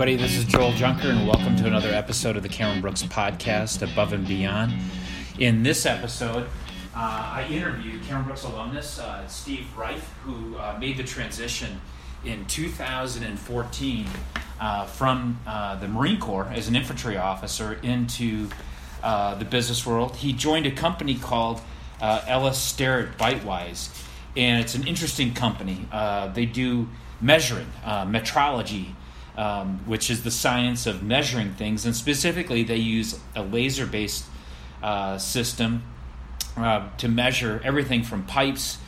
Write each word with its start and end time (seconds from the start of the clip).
everybody. 0.00 0.14
This 0.14 0.36
is 0.36 0.44
Joel 0.44 0.70
Junker, 0.74 1.08
and 1.08 1.26
welcome 1.26 1.56
to 1.56 1.66
another 1.66 1.88
episode 1.88 2.36
of 2.36 2.44
the 2.44 2.48
Cameron 2.48 2.80
Brooks 2.80 3.02
podcast, 3.02 3.82
Above 3.82 4.12
and 4.12 4.28
Beyond. 4.28 4.72
In 5.40 5.64
this 5.64 5.86
episode, 5.86 6.44
uh, 6.94 7.32
I 7.34 7.48
interviewed 7.50 8.04
Cameron 8.04 8.26
Brooks 8.26 8.44
alumnus 8.44 9.00
uh, 9.00 9.26
Steve 9.26 9.66
Reif, 9.76 10.08
who 10.22 10.56
uh, 10.56 10.76
made 10.78 10.98
the 10.98 11.02
transition 11.02 11.80
in 12.24 12.44
2014 12.44 14.06
uh, 14.60 14.86
from 14.86 15.40
uh, 15.44 15.74
the 15.80 15.88
Marine 15.88 16.20
Corps 16.20 16.48
as 16.52 16.68
an 16.68 16.76
infantry 16.76 17.16
officer 17.16 17.72
into 17.82 18.48
uh, 19.02 19.34
the 19.34 19.44
business 19.44 19.84
world. 19.84 20.14
He 20.14 20.32
joined 20.32 20.66
a 20.66 20.70
company 20.70 21.16
called 21.16 21.60
L.S. 22.00 22.62
Starrett 22.62 23.18
Bytewise, 23.18 24.00
and 24.36 24.60
it's 24.60 24.76
an 24.76 24.86
interesting 24.86 25.34
company. 25.34 25.88
they 26.34 26.46
do 26.46 26.88
measuring, 27.20 27.66
metrology 27.84 28.94
um, 29.38 29.78
which 29.86 30.10
is 30.10 30.24
the 30.24 30.32
science 30.32 30.84
of 30.84 31.02
measuring 31.02 31.54
things. 31.54 31.86
And 31.86 31.94
specifically, 31.94 32.64
they 32.64 32.76
use 32.76 33.18
a 33.36 33.42
laser 33.42 33.86
based 33.86 34.24
uh, 34.82 35.16
system 35.16 35.84
uh, 36.56 36.88
to 36.98 37.08
measure 37.08 37.60
everything 37.64 38.02
from 38.02 38.24
pipes, 38.24 38.78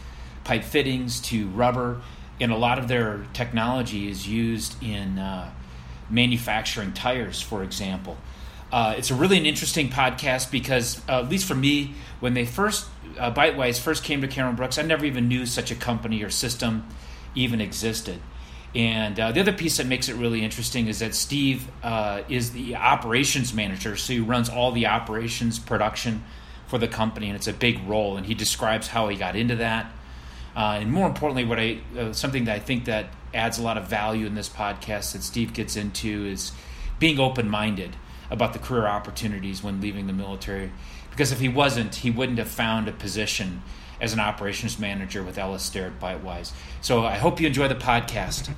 pipe 0.42 0.64
fittings 0.64 1.20
to 1.23 1.48
rubber. 1.50 2.02
And 2.40 2.50
a 2.50 2.56
lot 2.56 2.80
of 2.80 2.88
their 2.88 3.26
technology 3.32 4.10
is 4.10 4.26
used 4.26 4.82
in 4.82 5.20
uh, 5.20 5.52
manufacturing 6.10 6.92
tires, 6.95 7.40
for 7.40 7.62
example. 7.62 8.18
Uh, 8.73 8.95
it's 8.98 9.10
a 9.10 9.14
really 9.14 9.38
an 9.38 9.46
interesting 9.46 9.88
podcast 9.88 10.51
because, 10.51 11.01
uh, 11.09 11.20
at 11.20 11.28
least 11.28 11.46
for 11.46 11.54
me, 11.54 11.95
when 12.18 12.34
they 12.34 12.45
first, 12.45 12.88
uh, 13.18 13.32
Bytewise 13.32 13.78
first 13.78 14.02
came 14.02 14.21
to 14.21 14.28
Cameron 14.28 14.56
Brooks, 14.56 14.78
I 14.78 14.82
never 14.82 15.04
even 15.04 15.28
knew 15.28 15.46
such 15.46 15.71
a 15.71 15.74
company 15.76 16.24
or 16.24 16.30
system 16.30 16.88
even 17.37 17.60
existed. 17.60 18.21
And 18.74 19.18
uh, 19.18 19.32
the 19.32 19.40
other 19.40 19.52
piece 19.52 19.79
that 19.79 19.87
makes 19.87 20.09
it 20.09 20.15
really 20.15 20.45
interesting 20.45 20.87
is 20.87 21.01
that 21.01 21.15
Steve 21.15 21.68
uh, 21.82 22.23
is 22.29 22.52
the 22.52 22.77
operations 22.77 23.52
manager, 23.52 23.96
so 23.96 24.12
he 24.12 24.21
runs 24.21 24.49
all 24.49 24.71
the 24.71 24.87
operations 24.87 25.59
production 25.59 26.24
for 26.68 26.79
the 26.79 26.87
company, 26.87 27.27
and 27.27 27.35
it's 27.35 27.49
a 27.49 27.52
big 27.52 27.82
role. 27.88 28.16
And 28.16 28.27
he 28.27 28.35
describes 28.35 28.87
how 28.87 29.09
he 29.09 29.16
got 29.16 29.35
into 29.35 29.57
that, 29.57 29.90
uh, 30.54 30.79
and 30.80 30.93
more 30.93 31.09
importantly, 31.09 31.45
what 31.45 31.59
I 31.59 31.80
uh, 31.99 32.12
something 32.12 32.45
that 32.45 32.54
I 32.54 32.60
think 32.60 32.85
that 32.85 33.07
adds 33.35 33.59
a 33.59 33.62
lot 33.62 33.77
of 33.77 33.88
value 33.88 34.27
in 34.27 34.35
this 34.35 34.49
podcast 34.49 35.12
that 35.12 35.23
Steve 35.23 35.52
gets 35.52 35.77
into 35.77 36.27
is 36.27 36.52
being 37.01 37.18
open-minded 37.18 37.96
about 38.30 38.52
the 38.52 38.59
career 38.60 38.87
opportunities 38.87 39.62
when 39.62 39.80
leaving 39.80 40.07
the 40.07 40.12
military. 40.12 40.71
Because 41.10 41.32
if 41.32 41.40
he 41.40 41.49
wasn't, 41.49 41.96
he 41.96 42.10
wouldn't 42.10 42.38
have 42.38 42.49
found 42.49 42.87
a 42.87 42.93
position 42.93 43.62
as 44.01 44.12
an 44.12 44.20
operations 44.20 44.79
manager 44.79 45.23
with 45.23 45.38
Ellis 45.38 45.74
at 45.76 45.98
Bytewise. 46.01 46.52
So 46.80 47.04
I 47.04 47.16
hope 47.16 47.40
you 47.40 47.46
enjoy 47.46 47.68
the 47.68 47.74
podcast. 47.74 48.51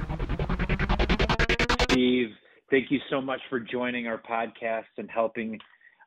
Steve, 1.90 2.30
thank 2.70 2.90
you 2.90 3.00
so 3.10 3.20
much 3.20 3.40
for 3.50 3.60
joining 3.60 4.06
our 4.06 4.18
podcast 4.18 4.84
and 4.98 5.10
helping 5.10 5.58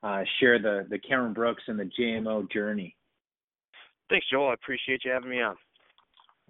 uh, 0.03 0.23
share 0.39 0.59
the, 0.59 0.85
the 0.89 0.99
Cameron 0.99 1.33
Brooks 1.33 1.63
and 1.67 1.79
the 1.79 1.89
JMO 1.99 2.49
journey. 2.51 2.95
Thanks, 4.09 4.25
Joel. 4.31 4.49
I 4.49 4.53
appreciate 4.53 5.01
you 5.03 5.11
having 5.11 5.29
me 5.29 5.41
on. 5.41 5.55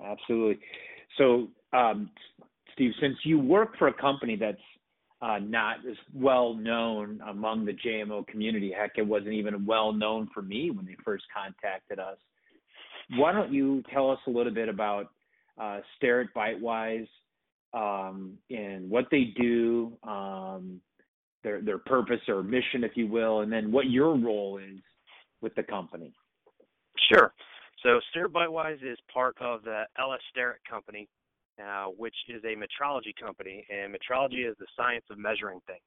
Absolutely. 0.03 0.61
So, 1.17 1.47
um, 1.73 2.09
Steve, 2.73 2.91
since 2.99 3.15
you 3.23 3.39
work 3.39 3.77
for 3.77 3.87
a 3.87 3.93
company 3.93 4.35
that's 4.35 4.57
uh, 5.21 5.39
not 5.39 5.77
as 5.89 5.95
well 6.13 6.53
known 6.53 7.21
among 7.27 7.65
the 7.65 7.71
JMO 7.71 8.27
community, 8.27 8.73
heck, 8.77 8.97
it 8.97 9.07
wasn't 9.07 9.33
even 9.33 9.65
well 9.65 9.93
known 9.93 10.29
for 10.33 10.41
me 10.41 10.71
when 10.71 10.85
they 10.85 10.97
first 11.03 11.23
contacted 11.33 11.99
us 11.99 12.17
why 13.17 13.31
don't 13.31 13.51
you 13.51 13.83
tell 13.93 14.11
us 14.11 14.19
a 14.27 14.29
little 14.29 14.53
bit 14.53 14.69
about 14.69 15.11
uh, 15.59 15.79
Starrett 15.97 16.29
Bytewise 16.35 17.07
um, 17.73 18.37
and 18.49 18.89
what 18.89 19.05
they 19.11 19.33
do, 19.39 19.93
um, 20.03 20.79
their 21.43 21.61
their 21.61 21.77
purpose 21.77 22.21
or 22.27 22.41
mission, 22.43 22.83
if 22.83 22.91
you 22.95 23.07
will, 23.07 23.41
and 23.41 23.51
then 23.51 23.71
what 23.71 23.89
your 23.89 24.17
role 24.17 24.57
is 24.57 24.79
with 25.41 25.53
the 25.55 25.63
company. 25.63 26.13
Sure. 27.11 27.33
So 27.83 27.99
Starrett 28.09 28.33
Bytewise 28.33 28.81
is 28.81 28.97
part 29.13 29.35
of 29.39 29.63
the 29.63 29.83
L.S. 29.99 30.21
Starrett 30.31 30.61
Company, 30.67 31.07
uh, 31.61 31.85
which 31.85 32.15
is 32.29 32.43
a 32.43 32.55
metrology 32.55 33.15
company, 33.21 33.65
and 33.69 33.93
metrology 33.93 34.49
is 34.49 34.55
the 34.59 34.65
science 34.75 35.05
of 35.11 35.19
measuring 35.19 35.59
things. 35.67 35.81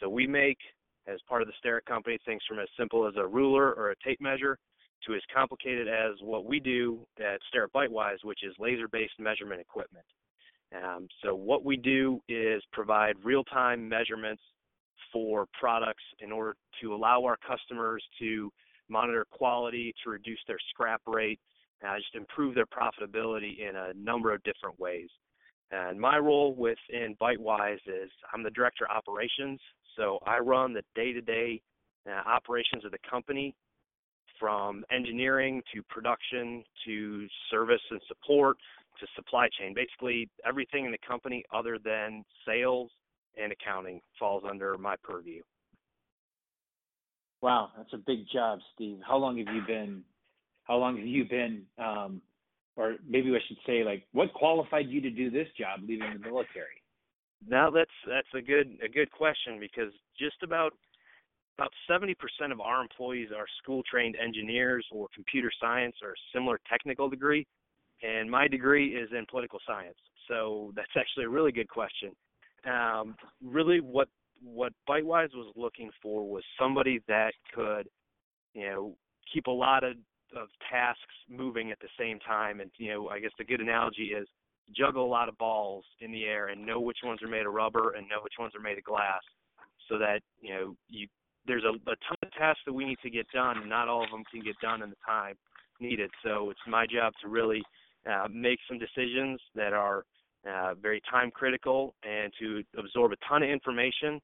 So 0.00 0.08
we 0.08 0.26
make, 0.26 0.58
as 1.06 1.18
part 1.28 1.42
of 1.42 1.48
the 1.48 1.54
Starrett 1.58 1.84
Company, 1.84 2.18
things 2.24 2.40
from 2.48 2.60
as 2.60 2.68
simple 2.78 3.06
as 3.06 3.14
a 3.16 3.26
ruler 3.26 3.74
or 3.74 3.90
a 3.90 3.94
tape 4.02 4.20
measure 4.20 4.58
to 5.06 5.14
as 5.14 5.22
complicated 5.34 5.88
as 5.88 6.14
what 6.20 6.44
we 6.44 6.60
do 6.60 7.00
at 7.18 7.40
Bytewise, 7.74 8.18
which 8.22 8.40
is 8.42 8.54
laser-based 8.58 9.18
measurement 9.18 9.60
equipment. 9.60 10.04
Um, 10.74 11.08
so 11.22 11.34
what 11.34 11.64
we 11.64 11.76
do 11.76 12.20
is 12.28 12.62
provide 12.72 13.16
real-time 13.22 13.88
measurements 13.88 14.42
for 15.12 15.46
products 15.58 16.02
in 16.20 16.30
order 16.32 16.54
to 16.82 16.94
allow 16.94 17.24
our 17.24 17.36
customers 17.36 18.02
to 18.18 18.50
monitor 18.88 19.26
quality, 19.30 19.94
to 20.04 20.10
reduce 20.10 20.40
their 20.46 20.58
scrap 20.70 21.00
rate, 21.06 21.40
uh, 21.86 21.96
just 21.96 22.14
improve 22.14 22.54
their 22.54 22.66
profitability 22.66 23.60
in 23.60 23.76
a 23.76 23.92
number 23.94 24.32
of 24.32 24.42
different 24.42 24.78
ways. 24.78 25.08
And 25.70 26.00
my 26.00 26.18
role 26.18 26.54
within 26.54 27.14
Bytewise 27.20 27.80
is 27.86 28.10
I'm 28.32 28.42
the 28.42 28.50
director 28.50 28.86
of 28.86 28.96
operations, 28.96 29.60
so 29.96 30.18
I 30.26 30.38
run 30.38 30.72
the 30.72 30.82
day-to-day 30.94 31.60
uh, 32.08 32.28
operations 32.28 32.84
of 32.84 32.90
the 32.90 32.98
company 33.08 33.54
from 34.38 34.84
engineering 34.90 35.62
to 35.74 35.82
production 35.84 36.64
to 36.86 37.26
service 37.50 37.80
and 37.90 38.00
support 38.08 38.56
to 39.00 39.06
supply 39.14 39.48
chain. 39.58 39.74
Basically, 39.74 40.28
everything 40.46 40.84
in 40.84 40.92
the 40.92 40.98
company 41.06 41.44
other 41.54 41.78
than 41.82 42.24
sales 42.46 42.90
and 43.40 43.52
accounting 43.52 44.00
falls 44.18 44.42
under 44.48 44.76
my 44.76 44.96
purview. 45.02 45.42
Wow, 47.40 47.70
that's 47.76 47.92
a 47.92 47.98
big 47.98 48.26
job, 48.32 48.58
Steve. 48.74 48.98
How 49.06 49.16
long 49.16 49.38
have 49.38 49.54
you 49.54 49.62
been? 49.66 50.02
How 50.64 50.76
long 50.76 50.96
have 50.96 51.06
you 51.06 51.24
been? 51.24 51.62
Um, 51.78 52.20
or 52.76 52.96
maybe 53.08 53.30
I 53.30 53.38
should 53.46 53.58
say, 53.66 53.84
like, 53.84 54.06
what 54.12 54.32
qualified 54.34 54.88
you 54.88 55.00
to 55.00 55.10
do 55.10 55.30
this 55.30 55.46
job, 55.56 55.80
leaving 55.82 56.12
the 56.12 56.18
military? 56.18 56.82
Now 57.46 57.70
that's 57.70 57.90
that's 58.06 58.28
a 58.34 58.40
good 58.40 58.78
a 58.84 58.88
good 58.88 59.10
question 59.12 59.60
because 59.60 59.92
just 60.18 60.42
about 60.42 60.72
about 61.58 61.72
70% 61.90 62.14
of 62.52 62.60
our 62.60 62.80
employees 62.80 63.30
are 63.36 63.46
school 63.60 63.82
trained 63.90 64.16
engineers 64.16 64.86
or 64.92 65.08
computer 65.12 65.50
science 65.60 65.96
or 66.02 66.14
similar 66.32 66.60
technical 66.70 67.08
degree. 67.08 67.46
And 68.02 68.30
my 68.30 68.46
degree 68.46 68.94
is 68.94 69.08
in 69.16 69.26
political 69.28 69.58
science. 69.66 69.96
So 70.28 70.72
that's 70.76 70.88
actually 70.96 71.24
a 71.24 71.28
really 71.28 71.50
good 71.50 71.68
question. 71.68 72.12
Um, 72.64 73.16
really, 73.42 73.80
what 73.80 74.08
what 74.40 74.72
Bytewise 74.88 75.34
was 75.34 75.52
looking 75.56 75.90
for 76.00 76.28
was 76.28 76.44
somebody 76.60 77.00
that 77.08 77.32
could, 77.52 77.88
you 78.54 78.68
know, 78.68 78.94
keep 79.32 79.48
a 79.48 79.50
lot 79.50 79.82
of, 79.82 79.94
of 80.36 80.46
tasks 80.70 81.02
moving 81.28 81.72
at 81.72 81.80
the 81.80 81.88
same 81.98 82.20
time. 82.20 82.60
And, 82.60 82.70
you 82.76 82.92
know, 82.92 83.08
I 83.08 83.18
guess 83.18 83.32
the 83.36 83.44
good 83.44 83.60
analogy 83.60 84.12
is 84.16 84.28
juggle 84.76 85.04
a 85.04 85.08
lot 85.08 85.28
of 85.28 85.36
balls 85.38 85.84
in 86.00 86.12
the 86.12 86.24
air 86.24 86.48
and 86.48 86.64
know 86.64 86.78
which 86.78 86.98
ones 87.02 87.20
are 87.20 87.28
made 87.28 87.46
of 87.46 87.52
rubber 87.52 87.94
and 87.94 88.08
know 88.08 88.20
which 88.22 88.34
ones 88.38 88.52
are 88.54 88.60
made 88.60 88.78
of 88.78 88.84
glass 88.84 89.22
so 89.88 89.98
that, 89.98 90.20
you 90.40 90.54
know, 90.54 90.76
you 90.88 91.08
there's 91.48 91.64
a, 91.64 91.74
a 91.90 91.96
ton 92.06 92.18
of 92.22 92.32
tasks 92.32 92.60
that 92.66 92.72
we 92.72 92.84
need 92.84 92.98
to 93.02 93.10
get 93.10 93.26
done, 93.34 93.58
and 93.58 93.68
not 93.68 93.88
all 93.88 94.04
of 94.04 94.10
them 94.10 94.22
can 94.30 94.42
get 94.42 94.54
done 94.62 94.82
in 94.82 94.90
the 94.90 94.96
time 95.04 95.34
needed. 95.80 96.10
So 96.22 96.50
it's 96.50 96.60
my 96.68 96.86
job 96.86 97.12
to 97.22 97.28
really 97.28 97.62
uh, 98.08 98.28
make 98.32 98.58
some 98.68 98.78
decisions 98.78 99.40
that 99.54 99.72
are 99.72 100.04
uh, 100.48 100.74
very 100.74 101.00
time 101.10 101.30
critical 101.30 101.94
and 102.02 102.32
to 102.38 102.62
absorb 102.78 103.12
a 103.12 103.16
ton 103.28 103.42
of 103.42 103.48
information 103.48 104.20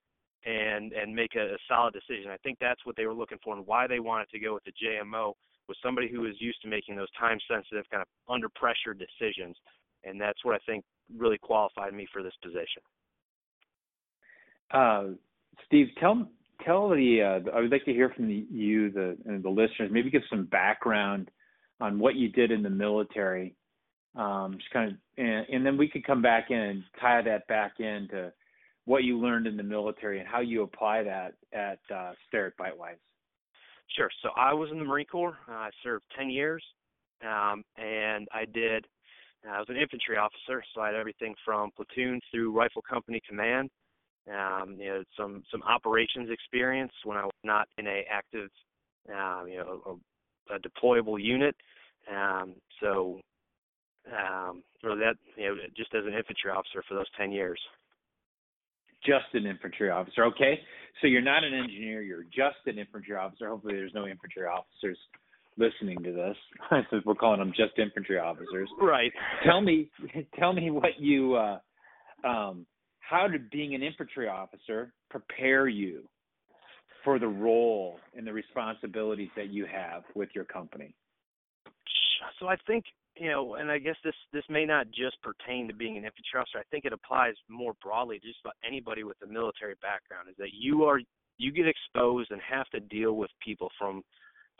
and 0.46 0.92
and 0.92 1.14
make 1.14 1.34
a, 1.36 1.54
a 1.54 1.58
solid 1.66 1.94
decision. 1.94 2.30
I 2.30 2.36
think 2.38 2.58
that's 2.60 2.84
what 2.84 2.96
they 2.96 3.06
were 3.06 3.14
looking 3.14 3.38
for 3.42 3.56
and 3.56 3.66
why 3.66 3.86
they 3.86 4.00
wanted 4.00 4.28
to 4.30 4.38
go 4.38 4.54
with 4.54 4.64
the 4.64 4.72
JMO 4.72 5.32
was 5.66 5.76
somebody 5.82 6.08
who 6.08 6.20
was 6.20 6.34
used 6.38 6.60
to 6.62 6.68
making 6.68 6.96
those 6.96 7.10
time 7.18 7.38
sensitive 7.50 7.84
kind 7.90 8.02
of 8.02 8.08
under 8.32 8.48
pressure 8.50 8.92
decisions, 8.92 9.56
and 10.04 10.20
that's 10.20 10.44
what 10.44 10.54
I 10.54 10.58
think 10.66 10.84
really 11.16 11.38
qualified 11.38 11.94
me 11.94 12.06
for 12.12 12.22
this 12.22 12.34
position. 12.42 12.82
Uh, 14.70 15.04
Steve, 15.66 15.88
tell 15.98 16.28
tell 16.64 16.88
the 16.88 17.22
uh, 17.22 17.50
I 17.56 17.60
would 17.60 17.70
like 17.70 17.84
to 17.84 17.92
hear 17.92 18.10
from 18.10 18.28
the, 18.28 18.46
you, 18.50 18.90
the 18.90 19.16
the 19.24 19.48
listeners, 19.48 19.90
maybe 19.90 20.10
give 20.10 20.22
some 20.30 20.46
background 20.46 21.30
on 21.80 21.98
what 21.98 22.14
you 22.16 22.28
did 22.28 22.50
in 22.50 22.62
the 22.62 22.70
military. 22.70 23.54
Um, 24.16 24.56
just 24.58 24.70
kind 24.70 24.92
of, 24.92 24.96
and, 25.18 25.46
and 25.52 25.66
then 25.66 25.76
we 25.76 25.88
could 25.88 26.06
come 26.06 26.22
back 26.22 26.50
in 26.50 26.56
and 26.56 26.84
tie 27.00 27.20
that 27.22 27.46
back 27.48 27.80
into 27.80 28.32
what 28.84 29.02
you 29.02 29.18
learned 29.18 29.46
in 29.46 29.56
the 29.56 29.62
military 29.62 30.20
and 30.20 30.28
how 30.28 30.40
you 30.40 30.62
apply 30.62 31.02
that 31.02 31.34
at 31.52 31.80
uh, 31.92 32.12
Starrett 32.28 32.56
Bytewise. 32.56 33.00
Sure. 33.96 34.10
So 34.22 34.28
I 34.36 34.52
was 34.52 34.70
in 34.70 34.78
the 34.78 34.84
Marine 34.84 35.06
Corps. 35.06 35.36
I 35.48 35.70
served 35.82 36.04
10 36.16 36.30
years, 36.30 36.62
um, 37.22 37.64
and 37.76 38.28
I 38.32 38.44
did. 38.52 38.86
I 39.50 39.58
was 39.58 39.68
an 39.68 39.76
infantry 39.76 40.16
officer, 40.16 40.64
so 40.74 40.80
I 40.80 40.86
had 40.86 40.94
everything 40.94 41.34
from 41.44 41.70
platoon 41.76 42.20
through 42.30 42.56
rifle 42.56 42.82
company 42.88 43.20
command 43.28 43.68
um, 44.28 44.76
you 44.78 44.86
know, 44.88 45.04
some 45.16 45.42
some 45.50 45.62
operations 45.62 46.30
experience 46.30 46.92
when 47.04 47.16
I 47.16 47.24
was 47.24 47.32
not 47.42 47.68
in 47.78 47.86
a 47.86 48.04
active, 48.10 48.48
um, 49.10 49.46
you 49.48 49.58
know, 49.58 50.00
a, 50.50 50.54
a 50.54 50.58
deployable 50.60 51.22
unit. 51.22 51.54
Um, 52.10 52.54
so, 52.80 53.20
um, 54.06 54.62
or 54.82 54.96
that, 54.96 55.14
you 55.36 55.46
know, 55.46 55.54
just 55.76 55.94
as 55.94 56.04
an 56.06 56.14
infantry 56.14 56.50
officer 56.50 56.82
for 56.88 56.94
those 56.94 57.10
ten 57.18 57.32
years. 57.32 57.60
just 59.04 59.26
an 59.34 59.46
infantry 59.46 59.90
officer. 59.90 60.24
Okay, 60.24 60.58
so 61.00 61.06
you're 61.06 61.22
not 61.22 61.44
an 61.44 61.54
engineer, 61.54 62.02
you're 62.02 62.24
just 62.24 62.56
an 62.66 62.78
infantry 62.78 63.16
officer. 63.16 63.48
Hopefully, 63.48 63.74
there's 63.74 63.94
no 63.94 64.06
infantry 64.06 64.44
officers 64.44 64.98
listening 65.56 66.02
to 66.02 66.12
this 66.12 66.36
since 66.90 67.04
we're 67.04 67.14
calling 67.14 67.38
them 67.38 67.52
just 67.56 67.78
infantry 67.78 68.18
officers. 68.18 68.68
Right. 68.80 69.12
Tell 69.44 69.60
me, 69.60 69.90
tell 70.38 70.52
me 70.52 70.70
what 70.70 70.98
you, 70.98 71.34
uh, 71.34 71.58
um, 72.26 72.66
how 73.08 73.28
did 73.28 73.50
being 73.50 73.74
an 73.74 73.82
infantry 73.82 74.28
officer 74.28 74.92
prepare 75.10 75.68
you 75.68 76.02
for 77.02 77.18
the 77.18 77.28
role 77.28 77.98
and 78.16 78.26
the 78.26 78.32
responsibilities 78.32 79.28
that 79.36 79.48
you 79.48 79.66
have 79.66 80.02
with 80.14 80.30
your 80.34 80.44
company? 80.44 80.94
So 82.40 82.48
I 82.48 82.56
think 82.66 82.84
you 83.16 83.30
know, 83.30 83.54
and 83.54 83.70
I 83.70 83.78
guess 83.78 83.96
this 84.02 84.14
this 84.32 84.42
may 84.48 84.64
not 84.64 84.86
just 84.88 85.16
pertain 85.22 85.68
to 85.68 85.74
being 85.74 85.96
an 85.96 86.04
infantry 86.04 86.40
officer. 86.40 86.58
I 86.58 86.68
think 86.70 86.84
it 86.84 86.92
applies 86.92 87.34
more 87.48 87.74
broadly 87.82 88.18
to 88.18 88.26
just 88.26 88.40
about 88.44 88.54
anybody 88.66 89.04
with 89.04 89.16
a 89.22 89.26
military 89.26 89.74
background. 89.82 90.28
Is 90.28 90.36
that 90.38 90.52
you 90.52 90.84
are 90.84 91.00
you 91.38 91.52
get 91.52 91.66
exposed 91.68 92.30
and 92.30 92.40
have 92.40 92.68
to 92.70 92.80
deal 92.80 93.12
with 93.14 93.30
people 93.44 93.70
from 93.78 94.02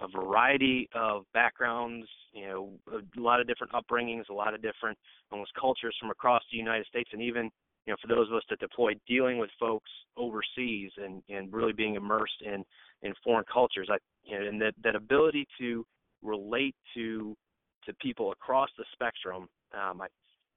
a 0.01 0.09
variety 0.09 0.89
of 0.95 1.23
backgrounds, 1.33 2.07
you 2.33 2.47
know, 2.47 2.71
a 2.93 3.21
lot 3.21 3.41
of 3.41 3.47
different 3.47 3.73
upbringings, 3.73 4.29
a 4.29 4.33
lot 4.33 4.53
of 4.53 4.61
different 4.61 4.99
almost 5.31 5.53
cultures 5.59 5.97
from 6.01 6.11
across 6.11 6.43
the 6.51 6.59
United 6.59 6.85
States, 6.87 7.11
and 7.13 7.23
even 7.23 7.51
you 7.87 7.93
know, 7.93 7.97
for 8.01 8.09
those 8.09 8.29
of 8.29 8.35
us 8.35 8.43
that 8.51 8.61
deploy, 8.61 8.93
dealing 9.07 9.39
with 9.39 9.51
folks 9.61 9.91
overseas 10.17 10.91
and 10.97 11.23
and 11.29 11.53
really 11.53 11.73
being 11.73 11.95
immersed 11.97 12.43
in 12.45 12.65
in 13.03 13.13
foreign 13.23 13.45
cultures. 13.53 13.89
I 13.91 13.99
you 14.25 14.39
know, 14.39 14.47
and 14.47 14.61
that 14.61 14.75
that 14.83 14.97
ability 14.97 15.47
to 15.59 15.85
relate 16.23 16.75
to 16.95 17.37
to 17.87 17.95
people 17.95 18.33
across 18.33 18.71
the 18.79 18.85
spectrum. 18.93 19.49
Um, 19.75 20.01
I 20.01 20.07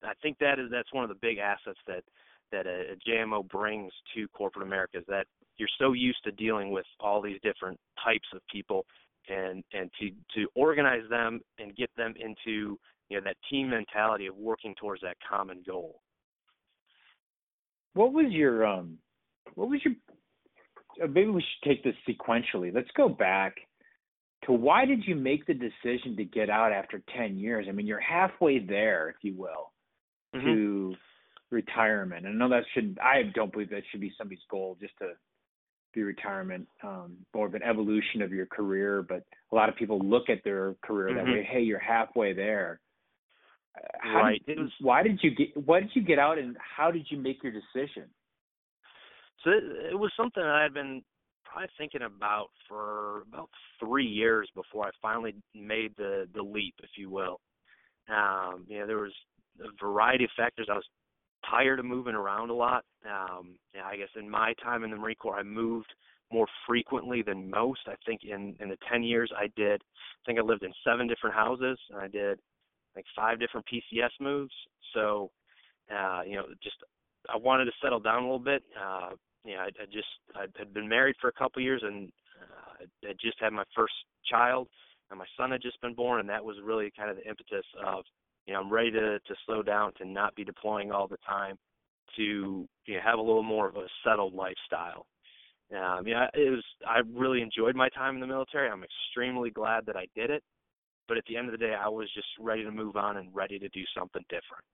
I 0.04 0.14
think 0.22 0.38
that 0.40 0.60
is 0.60 0.70
that's 0.72 0.94
one 0.94 1.04
of 1.04 1.10
the 1.10 1.16
big 1.22 1.38
assets 1.38 1.80
that 1.88 2.04
that 2.52 2.66
a, 2.66 2.94
a 2.94 3.10
JMO 3.10 3.48
brings 3.50 3.92
to 4.16 4.28
corporate 4.30 4.66
America 4.66 5.00
is 5.00 5.06
that 5.08 5.26
you're 5.58 5.70
so 5.80 5.94
used 5.94 6.24
to 6.24 6.32
dealing 6.32 6.72
with 6.72 6.86
all 7.00 7.22
these 7.22 7.40
different 7.44 7.78
types 8.04 8.28
of 8.34 8.42
people 8.52 8.86
and 9.28 9.64
and 9.74 9.90
to 10.00 10.12
to 10.36 10.48
organize 10.56 11.08
them 11.10 11.42
and 11.60 11.76
get 11.76 11.90
them 11.98 12.14
into 12.18 12.78
you 13.10 13.18
know 13.18 13.22
that 13.24 13.36
team 13.50 13.70
mentality 13.70 14.28
of 14.28 14.36
working 14.36 14.74
towards 14.80 15.02
that 15.02 15.18
common 15.28 15.64
goal. 15.66 16.00
What 17.98 18.14
was 18.14 18.28
your 18.30 18.66
um 18.66 19.00
what 19.56 19.70
was 19.70 19.80
your 19.84 19.96
uh, 21.04 21.08
maybe 21.08 21.30
we 21.30 21.42
should 21.42 21.70
take 21.70 21.84
this 21.84 21.96
sequentially. 22.08 22.74
Let's 22.74 22.90
go 22.96 23.10
back 23.10 23.56
to 24.46 24.52
why 24.52 24.86
did 24.86 25.06
you 25.06 25.16
make 25.16 25.46
the 25.46 25.54
decision 25.54 26.16
to 26.18 26.24
get 26.24 26.50
out 26.50 26.72
after 26.72 27.02
10 27.16 27.38
years? 27.38 27.66
I 27.68 27.72
mean, 27.72 27.88
you're 27.88 28.00
halfway 28.00 28.60
there, 28.60 29.10
if 29.10 29.16
you 29.22 29.36
will, 29.36 29.72
mm-hmm. 30.36 30.46
to 30.46 30.96
retirement. 31.50 32.26
And 32.26 32.36
I 32.36 32.38
know 32.38 32.50
that 32.50 32.66
should 32.74 33.00
I 33.02 33.32
don't 33.34 33.52
believe 33.52 33.72
that 33.72 33.84
should 33.92 34.02
be 34.02 34.14
somebody's 34.18 34.44
goal 34.50 34.78
just 34.80 34.94
to 35.00 35.14
be 35.94 36.04
retirement, 36.04 36.68
um, 36.84 37.18
more 37.34 37.48
of 37.48 37.56
an 37.56 37.64
evolution 37.64 38.22
of 38.22 38.32
your 38.32 38.46
career. 38.46 39.02
But 39.02 39.24
a 39.52 39.56
lot 39.56 39.70
of 39.70 39.76
people 39.76 40.00
look 40.00 40.30
at 40.30 40.44
their 40.44 40.76
career 40.84 41.16
mm-hmm. 41.16 41.26
that 41.26 41.34
way. 41.34 41.48
Hey, 41.50 41.62
you're 41.62 41.80
halfway 41.80 42.34
there. 42.34 42.80
How 44.00 44.22
right. 44.22 44.46
Did, 44.46 44.60
was, 44.60 44.72
why 44.82 45.04
did 45.04 45.20
you 45.22 45.32
get? 45.36 45.66
Why 45.66 45.80
did 45.80 45.92
you 45.94 46.04
get 46.04 46.20
out, 46.20 46.38
and 46.38 46.56
how 46.58 46.92
did 46.92 47.08
you 47.10 47.18
make 47.18 47.44
your 47.44 47.52
decision? 47.52 48.06
So 49.44 49.52
it, 49.52 49.64
it 49.92 50.00
was 50.00 50.12
something 50.18 50.42
I 50.44 50.64
had 50.64 50.74
been 50.74 51.04
probably 51.44 51.70
thinking 51.78 52.02
about 52.02 52.48
for 52.68 53.24
about 53.32 53.50
three 53.80 54.06
years 54.06 54.50
before 54.56 54.88
I 54.88 54.92
finally 55.02 55.36
made 55.56 55.94
the 55.98 56.28
the 56.34 56.42
leap, 56.42 56.76
if 56.84 56.92
you 56.98 57.10
will. 57.10 57.40
Um, 58.10 58.66
you 58.68 58.80
know, 58.80 58.88
there 58.88 58.98
was 58.98 59.14
a 59.60 59.84
variety 59.84 60.24
of 60.24 60.30
factors. 60.38 60.68
I 60.72 60.76
was 60.76 60.86
tired 61.50 61.80
of 61.80 61.86
moving 61.86 62.16
around 62.16 62.50
a 62.50 62.54
lot. 62.54 62.86
Um, 63.06 63.58
yeah, 63.76 63.86
I 63.86 63.98
guess 63.98 64.10
in 64.16 64.30
my 64.30 64.54
time 64.64 64.84
in 64.84 64.92
the 64.92 64.98
Marine 64.98 65.16
Corps, 65.16 65.38
I 65.38 65.44
moved 65.44 65.94
more 66.32 66.48
frequently 66.68 67.22
than 67.22 67.50
most. 67.50 67.82
I 67.88 67.96
think 68.06 68.22
in 68.24 68.56
in 68.60 68.70
the 68.70 68.78
10 68.92 69.04
years 69.04 69.32
I 69.36 69.48
did, 69.56 69.82
I 69.82 70.22
think 70.26 70.40
I 70.40 70.42
lived 70.42 70.64
in 70.64 70.74
seven 70.86 71.08
different 71.08 71.36
houses. 71.36 71.80
And 71.90 72.02
I 72.02 72.08
did 72.08 72.40
like 72.98 73.06
five 73.16 73.40
different 73.40 73.66
PCS 73.68 74.10
moves. 74.20 74.54
So, 74.94 75.30
uh, 75.92 76.22
you 76.26 76.36
know, 76.36 76.46
just 76.64 76.76
I 77.32 77.38
wanted 77.38 77.66
to 77.66 77.72
settle 77.82 78.00
down 78.00 78.24
a 78.24 78.26
little 78.26 78.40
bit. 78.40 78.64
Uh, 78.76 79.12
you 79.46 79.54
know, 79.54 79.62
I, 79.62 79.68
I 79.68 79.86
just 79.86 80.08
I 80.36 80.46
had 80.58 80.74
been 80.74 80.90
married 80.90 81.16
for 81.22 81.30
a 81.30 81.34
couple 81.34 81.62
of 81.62 81.64
years 81.64 81.84
and 81.86 82.12
uh, 82.42 82.86
I 83.10 83.14
just 83.22 83.38
had 83.40 83.54
my 83.54 83.64
first 83.76 83.94
child, 84.30 84.68
and 85.10 85.20
my 85.20 85.26
son 85.38 85.52
had 85.52 85.62
just 85.62 85.80
been 85.82 85.94
born, 85.94 86.20
and 86.20 86.30
that 86.30 86.44
was 86.44 86.58
really 86.64 86.92
kind 86.98 87.10
of 87.10 87.18
the 87.18 87.28
impetus 87.28 87.66
of, 87.86 88.04
you 88.46 88.54
know, 88.54 88.60
I'm 88.62 88.72
ready 88.72 88.92
to 88.92 89.20
to 89.20 89.36
slow 89.46 89.62
down, 89.64 89.94
to 89.98 90.06
not 90.06 90.36
be 90.36 90.44
deploying 90.44 90.92
all 90.92 91.08
the 91.08 91.18
time, 91.28 91.58
to 92.18 92.68
you 92.86 92.94
know, 92.96 93.02
have 93.04 93.20
a 93.20 93.22
little 93.22 93.44
more 93.44 93.68
of 93.68 93.76
a 93.76 93.88
settled 94.04 94.34
lifestyle. 94.34 95.06
Um, 95.72 96.08
yeah, 96.08 96.28
it 96.34 96.50
was. 96.50 96.64
I 96.88 97.00
really 97.14 97.42
enjoyed 97.42 97.76
my 97.76 97.90
time 97.90 98.16
in 98.16 98.22
the 98.22 98.28
military. 98.28 98.70
I'm 98.70 98.84
extremely 98.84 99.50
glad 99.50 99.86
that 99.86 99.98
I 99.98 100.08
did 100.16 100.30
it. 100.30 100.44
But 101.08 101.18
at 101.18 101.24
the 101.28 101.38
end 101.38 101.48
of 101.48 101.52
the 101.52 101.58
day, 101.58 101.74
I 101.74 101.88
was 101.88 102.10
just 102.14 102.28
ready 102.40 102.64
to 102.64 102.72
move 102.72 102.96
on 102.96 103.18
and 103.18 103.34
ready 103.34 103.60
to 103.60 103.70
do 103.70 103.82
something 103.98 104.24
different. 104.24 104.66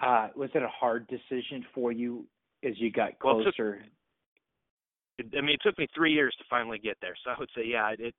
Uh, 0.00 0.28
was 0.36 0.50
it 0.54 0.62
a 0.62 0.68
hard 0.68 1.08
decision 1.08 1.64
for 1.74 1.92
you 1.92 2.24
as 2.64 2.72
you 2.76 2.90
got 2.90 3.18
closer? 3.18 3.52
Well, 3.58 3.74
it 5.18 5.22
took, 5.22 5.38
I 5.38 5.40
mean, 5.40 5.54
it 5.54 5.60
took 5.62 5.78
me 5.78 5.88
three 5.94 6.12
years 6.12 6.34
to 6.38 6.44
finally 6.48 6.78
get 6.78 6.96
there. 7.00 7.14
So 7.24 7.30
I 7.30 7.34
would 7.38 7.50
say, 7.54 7.62
yeah, 7.66 7.92
it, 7.98 8.14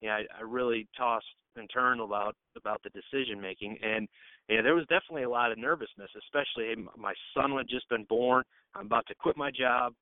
yeah, 0.00 0.16
I, 0.16 0.40
I 0.40 0.42
really 0.42 0.88
tossed 0.96 1.26
and 1.56 1.68
turned 1.72 2.00
about 2.00 2.36
about 2.56 2.80
the 2.82 2.90
decision 2.90 3.40
making, 3.40 3.76
and 3.82 4.08
yeah, 4.48 4.62
there 4.62 4.74
was 4.74 4.86
definitely 4.86 5.24
a 5.24 5.30
lot 5.30 5.52
of 5.52 5.58
nervousness, 5.58 6.10
especially 6.16 6.74
my 6.96 7.12
son 7.34 7.56
had 7.56 7.68
just 7.68 7.88
been 7.88 8.04
born. 8.04 8.44
I'm 8.74 8.86
about 8.86 9.06
to 9.08 9.14
quit 9.14 9.36
my 9.36 9.50
job. 9.50 9.92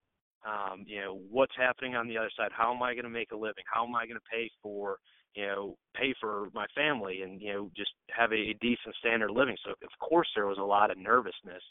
Um, 0.47 0.85
you 0.87 1.01
know, 1.01 1.21
what's 1.31 1.55
happening 1.57 1.97
on 1.97 2.07
the 2.07 2.17
other 2.17 2.31
side? 2.37 2.51
How 2.53 2.73
am 2.73 2.83
I 2.83 2.95
going 2.95 3.05
to 3.05 3.11
make 3.11 3.33
a 3.33 3.37
living? 3.37 3.65
How 3.73 3.85
am 3.85 3.95
I 3.95 4.07
going 4.07 4.19
to 4.19 4.31
pay 4.31 4.51
for 4.63 4.99
you 5.35 5.47
know 5.47 5.77
pay 5.95 6.15
for 6.21 6.49
my 6.55 6.67
family 6.75 7.23
and 7.23 7.41
you 7.41 7.53
know 7.53 7.71
just 7.77 7.91
have 8.11 8.33
a, 8.33 8.55
decent 8.61 8.95
standard 8.99 9.31
of 9.31 9.37
living? 9.37 9.57
So 9.65 9.71
of 9.71 10.09
course 10.09 10.29
there 10.35 10.47
was 10.47 10.59
a 10.59 10.63
lot 10.63 10.91
of 10.91 10.99
nervousness 10.99 11.63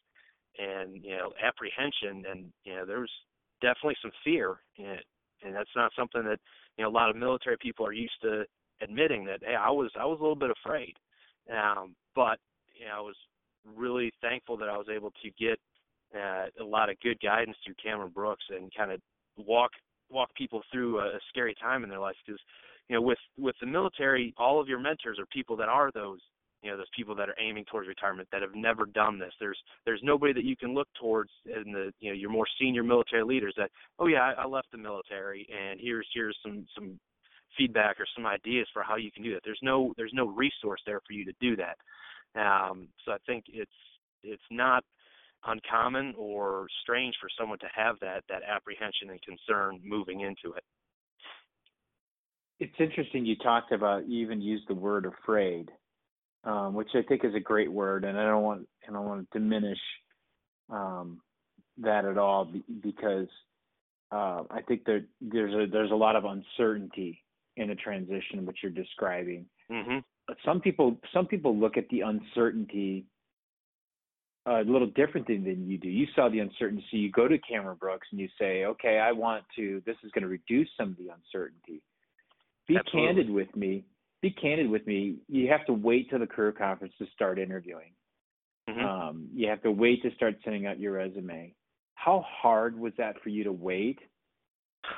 and 0.58 1.04
you 1.04 1.18
know 1.18 1.32
apprehension 1.44 2.24
and 2.30 2.46
you 2.64 2.76
know 2.76 2.86
there 2.86 3.00
was 3.00 3.12
definitely 3.62 3.98
some 4.02 4.12
fear 4.24 4.60
it 4.78 5.04
and 5.44 5.54
that's 5.54 5.70
not 5.76 5.92
something 5.98 6.24
that 6.24 6.40
you 6.78 6.84
know 6.84 6.90
a 6.90 6.92
lot 6.92 7.10
of 7.10 7.16
military 7.16 7.58
people 7.62 7.86
are 7.86 7.94
used 7.94 8.20
to 8.22 8.44
admitting 8.82 9.26
that 9.26 9.40
hey 9.42 9.56
I 9.56 9.70
was 9.70 9.92
I 10.00 10.06
was 10.06 10.20
a 10.20 10.22
little 10.22 10.36
bit 10.36 10.52
afraid 10.52 10.94
um 11.52 11.96
but 12.16 12.40
you 12.78 12.86
know 12.86 12.98
I 12.98 13.02
was 13.02 13.16
really 13.76 14.12
thankful 14.22 14.58
that 14.58 14.70
I 14.70 14.78
was 14.78 14.88
able 14.94 15.12
to 15.12 15.30
get 15.40 15.60
uh, 16.16 16.46
a 16.62 16.64
lot 16.64 16.90
of 16.90 17.00
good 17.02 17.20
guidance 17.22 17.58
through 17.66 17.76
Cameron 17.84 18.12
Brooks 18.14 18.46
and 18.50 18.72
kind 18.76 18.92
of 18.92 19.02
walk 19.38 19.72
walk 20.10 20.30
people 20.36 20.62
through 20.72 21.00
a, 21.00 21.08
a 21.08 21.20
scary 21.30 21.56
time 21.62 21.84
in 21.84 21.90
their 21.90 22.00
life 22.00 22.16
because 22.26 22.40
you 22.88 22.96
know 22.96 23.02
with 23.02 23.18
with 23.38 23.56
the 23.62 23.68
military 23.68 24.34
all 24.38 24.60
of 24.62 24.68
your 24.68 24.80
mentors 24.80 25.20
are 25.20 25.26
people 25.28 25.56
that 25.58 25.70
are 25.70 25.92
those 25.94 26.20
you 26.62 26.72
know 26.72 26.78
those 26.78 26.88
people 26.96 27.16
that 27.16 27.30
are 27.30 27.36
aiming 27.40 27.66
towards 27.66 27.88
retirement 27.88 28.28
that 28.32 28.42
have 28.42 28.56
never 28.56 28.86
done 28.86 29.20
this. 29.20 29.34
There's 29.40 29.60
there's 29.86 30.02
nobody 30.04 30.34
that 30.34 30.44
you 30.44 30.56
can 30.56 30.74
look 30.74 30.88
towards 31.00 31.30
in 31.46 31.72
the 31.72 31.92
you 32.00 32.10
know 32.10 32.16
your 32.16 32.30
more 32.30 32.48
senior 32.60 32.84
military 32.84 33.24
leaders 33.24 33.54
that 33.58 33.70
oh 34.00 34.08
yeah 34.08 34.22
I, 34.22 34.44
I 34.44 34.48
left 34.48 34.68
the 34.72 34.78
military 34.78 35.48
and 35.50 35.80
here's 35.82 36.08
here's 36.14 36.38
some 36.44 36.66
some 36.76 37.00
feedback 37.58 38.00
or 38.00 38.06
some 38.16 38.26
ideas 38.26 38.68
for 38.74 38.84
how 38.84 38.98
you 38.98 39.12
can 39.12 39.24
do 39.24 39.34
that. 39.34 39.42
There's 39.44 39.60
no 39.62 39.94
there's 39.98 40.14
no 40.14 40.28
resource 40.28 40.82
there 40.86 41.02
for 41.06 41.14
you 41.14 41.26
to 41.26 41.34
do 41.40 41.56
that. 41.58 41.78
Um 42.40 42.88
so 43.06 43.12
i 43.12 43.18
think 43.26 43.46
it's 43.48 43.72
it's 44.24 44.42
not 44.52 44.84
uncommon 45.46 46.14
or 46.18 46.68
strange 46.82 47.16
for 47.22 47.30
someone 47.40 47.60
to 47.60 47.68
have 47.74 47.96
that 48.02 48.24
that 48.30 48.42
apprehension 48.44 49.10
and 49.10 49.20
concern 49.22 49.80
moving 49.84 50.22
into 50.22 50.56
it 50.56 50.64
it's 52.60 52.76
interesting 52.80 53.26
you 53.26 53.36
talked 53.38 53.72
about 53.72 54.08
you 54.08 54.24
even 54.24 54.42
used 54.42 54.68
the 54.68 54.76
word 54.76 55.06
afraid 55.06 55.70
um, 56.48 56.74
which 56.74 56.90
I 56.96 57.02
think 57.02 57.26
is 57.26 57.36
a 57.36 57.40
great 57.40 57.72
word, 57.72 58.06
and 58.06 58.18
I 58.18 58.24
don't 58.24 58.44
want 58.44 58.68
and 58.86 58.96
I 58.96 59.00
don't 59.00 59.08
want 59.08 59.32
to 59.32 59.40
diminish 59.40 59.80
um, 60.70 61.20
that 61.80 62.06
at 62.06 62.18
all 62.18 62.52
because 62.82 63.28
uh, 64.12 64.44
I 64.50 64.62
think 64.68 64.86
that 64.86 65.06
there's 65.20 65.54
a 65.54 65.70
there's 65.70 65.92
a 65.92 65.96
lot 65.96 66.16
of 66.16 66.24
uncertainty 66.26 67.22
in 67.58 67.68
the 67.68 67.76
transition 67.76 68.46
which 68.46 68.60
you're 68.64 68.72
describing. 68.72 69.46
Mm-hmm. 69.70 69.98
Some 70.46 70.62
people 70.62 70.98
some 71.14 71.26
people 71.26 71.56
look 71.56 71.76
at 71.76 71.90
the 71.90 72.02
uncertainty 72.02 73.06
a 74.48 74.62
little 74.62 74.88
differently 74.88 75.38
than 75.38 75.70
you 75.70 75.78
do. 75.78 75.90
You 75.90 76.08
saw 76.16 76.30
the 76.30 76.40
uncertainty. 76.40 76.86
You 76.92 77.12
go 77.12 77.28
to 77.28 77.38
Cameron 77.40 77.78
Brooks 77.80 78.08
and 78.12 78.20
you 78.20 78.30
say, 78.40 78.66
okay, 78.66 79.00
I 79.00 79.12
want 79.12 79.44
to. 79.58 79.82
This 79.86 79.98
is 80.04 80.12
going 80.12 80.24
to 80.24 80.30
reduce 80.30 80.70
some 80.78 80.90
of 80.90 80.98
the 80.98 81.10
uncertainty. 81.10 81.82
Be 82.68 82.78
Absolutely. 82.78 83.08
candid 83.08 83.30
with 83.30 83.56
me 83.56 83.86
be 84.22 84.32
candid 84.32 84.70
with 84.70 84.86
me. 84.88 85.18
You 85.28 85.50
have 85.50 85.66
to 85.68 85.74
wait 85.74 86.10
till 86.10 86.20
the 86.20 86.28
career 86.28 86.52
conference 86.52 86.94
to 87.00 87.06
start 87.14 87.40
interviewing. 87.40 87.92
Mm-hmm. 88.70 88.86
Um, 88.86 89.30
you 89.34 89.48
have 89.50 89.62
to 89.64 89.72
wait 89.72 90.02
to 90.04 90.14
start 90.16 90.36
sending 90.44 90.66
out 90.66 90.80
your 90.80 90.94
resume. 90.94 91.54
How 91.96 92.26
hard 92.28 92.78
was 92.78 92.94
that 92.98 93.16
for 93.22 93.30
you 93.30 93.44
to 93.44 93.52
wait? 93.52 94.00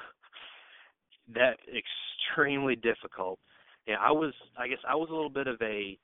That 1.36 1.60
extremely 1.68 2.76
difficult. 2.76 3.38
Yeah, 3.86 3.98
I 4.02 4.12
was. 4.12 4.34
I 4.58 4.68
guess 4.68 4.80
I 4.90 4.96
was 4.96 5.10
a 5.12 5.14
little 5.14 5.30
bit 5.30 5.46
of 5.46 5.62
a 5.62 5.96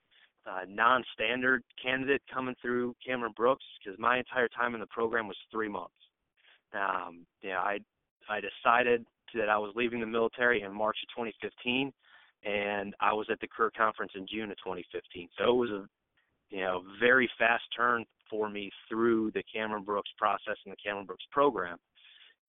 uh, 0.48 0.62
non-standard 0.68 1.64
candidate 1.82 2.22
coming 2.32 2.56
through 2.62 2.96
Cameron 3.06 3.34
Brooks 3.36 3.64
because 3.84 4.00
my 4.00 4.18
entire 4.18 4.48
time 4.50 4.76
in 4.76 4.80
the 4.80 4.88
program 4.88 5.28
was 5.28 5.38
three 5.52 5.70
months. 5.70 5.94
Um, 6.74 7.26
yeah, 7.42 7.60
I 7.60 7.80
I 8.30 8.40
decided 8.42 9.06
that 9.34 9.50
I 9.50 9.58
was 9.58 9.74
leaving 9.76 10.00
the 10.00 10.06
military 10.06 10.62
in 10.62 10.74
March 10.74 10.98
of 11.04 11.10
2015, 11.24 11.92
and 12.44 12.94
I 13.00 13.14
was 13.14 13.28
at 13.32 13.40
the 13.40 13.48
career 13.48 13.72
conference 13.76 14.12
in 14.16 14.28
June 14.28 14.52
of 14.52 14.58
2015. 14.58 15.30
So 15.38 15.50
it 15.50 15.56
was 15.56 15.70
a 15.70 15.88
you 16.50 16.62
know 16.62 16.84
very 17.00 17.30
fast 17.40 17.64
turn 17.76 18.06
for 18.30 18.50
me 18.50 18.72
through 18.90 19.32
the 19.32 19.44
Cameron 19.52 19.84
Brooks 19.84 20.12
process 20.18 20.58
and 20.66 20.72
the 20.72 20.78
Cameron 20.84 21.06
Brooks 21.06 21.26
program. 21.32 21.78